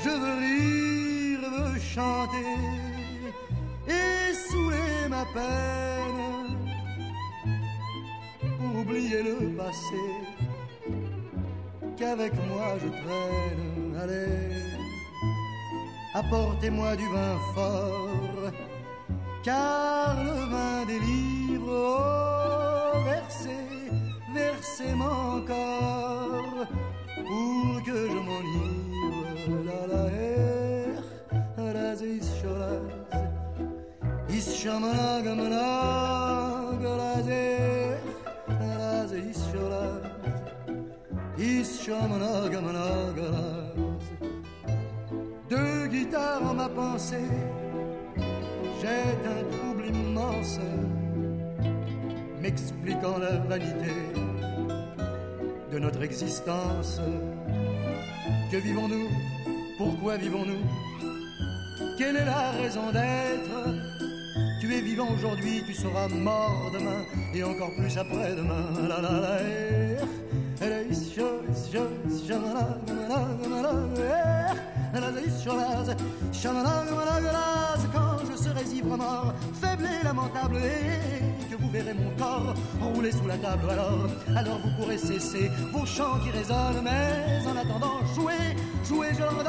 Je 0.03 0.09
veux 0.09 0.37
rire, 0.45 1.41
veux 1.57 1.79
chanter 1.79 2.53
et 3.87 4.35
saouler 4.35 5.09
ma 5.09 5.25
peine 5.35 6.57
pour 8.59 8.81
oublier 8.81 9.23
le 9.23 9.57
passé 9.57 10.03
qu'avec 11.97 12.33
moi 12.49 12.77
je 12.83 12.89
traîne. 12.89 13.97
Allez, 14.03 14.55
apportez-moi 16.15 16.97
du 16.97 17.07
vin 17.09 17.37
fort, 17.55 18.51
car 19.43 20.23
le 20.23 20.33
vin 20.53 20.85
des 20.87 20.99
livres 20.99 21.73
oh, 21.73 22.99
versez, 24.35 24.95
mon 24.95 25.43
corps 25.43 26.67
pour 27.17 27.83
que 27.85 28.09
je 28.13 28.21
m'enivre. 28.29 28.71
La 29.67 29.87
la 29.93 30.05
her, 30.17 31.03
raz 31.57 32.01
ishoraz, 32.03 32.87
ishamana 34.29 35.23
gamana 35.25 35.67
galazer, 36.83 37.99
raz 38.49 39.13
ishoraz, 39.13 40.03
ishamana 41.39 42.49
gamana 42.53 42.87
galaz. 43.17 43.61
Deux 45.49 45.87
guitares 45.89 46.43
en 46.49 46.55
ma 46.55 46.69
pensée 46.69 47.31
j'ai 48.81 49.29
un 49.29 49.45
trouble 49.57 49.87
immense, 49.87 50.59
m'expliquant 52.41 53.19
la 53.19 53.37
vanité 53.49 53.93
de 55.73 55.79
notre 55.79 56.03
existence. 56.03 57.01
Que 58.51 58.57
vivons-nous 58.57 59.09
Pourquoi 59.79 60.17
vivons-nous 60.17 60.63
Quelle 61.99 62.17
est 62.17 62.25
la 62.25 62.51
raison 62.53 62.91
d'être 62.93 63.75
Tu 64.61 64.75
es 64.75 64.81
vivant 64.81 65.09
aujourd'hui, 65.15 65.63
tu 65.67 65.75
seras 65.75 66.09
mort 66.09 66.71
demain 66.73 67.05
et 67.35 67.43
encore 67.43 67.75
plus 67.77 67.97
après-demain. 67.97 68.67
Eh. 69.41 69.81
Eh. 78.41 78.49
Serai 78.49 78.65
ivre 78.75 78.97
mort, 78.97 79.35
faible 79.61 79.85
et 79.85 80.05
lamentable, 80.05 80.57
et 80.57 81.51
que 81.51 81.61
vous 81.61 81.71
verrez 81.71 81.95
mon 81.95 82.11
corps 82.17 82.55
rouler 82.95 83.13
sous 83.13 83.27
la 83.27 83.37
table, 83.37 83.71
alors, 83.71 84.07
alors 84.37 84.59
vous 84.65 84.71
pourrez 84.79 84.99
cesser 84.99 85.51
vos 85.73 85.87
chants 85.87 86.19
qui 86.23 86.31
résonnent, 86.31 86.83
mais 86.83 87.47
en 87.47 87.57
attendant, 87.57 87.99
jouez, 88.15 88.57
jouez, 88.85 89.09
je 89.15 89.21
leur 89.21 89.41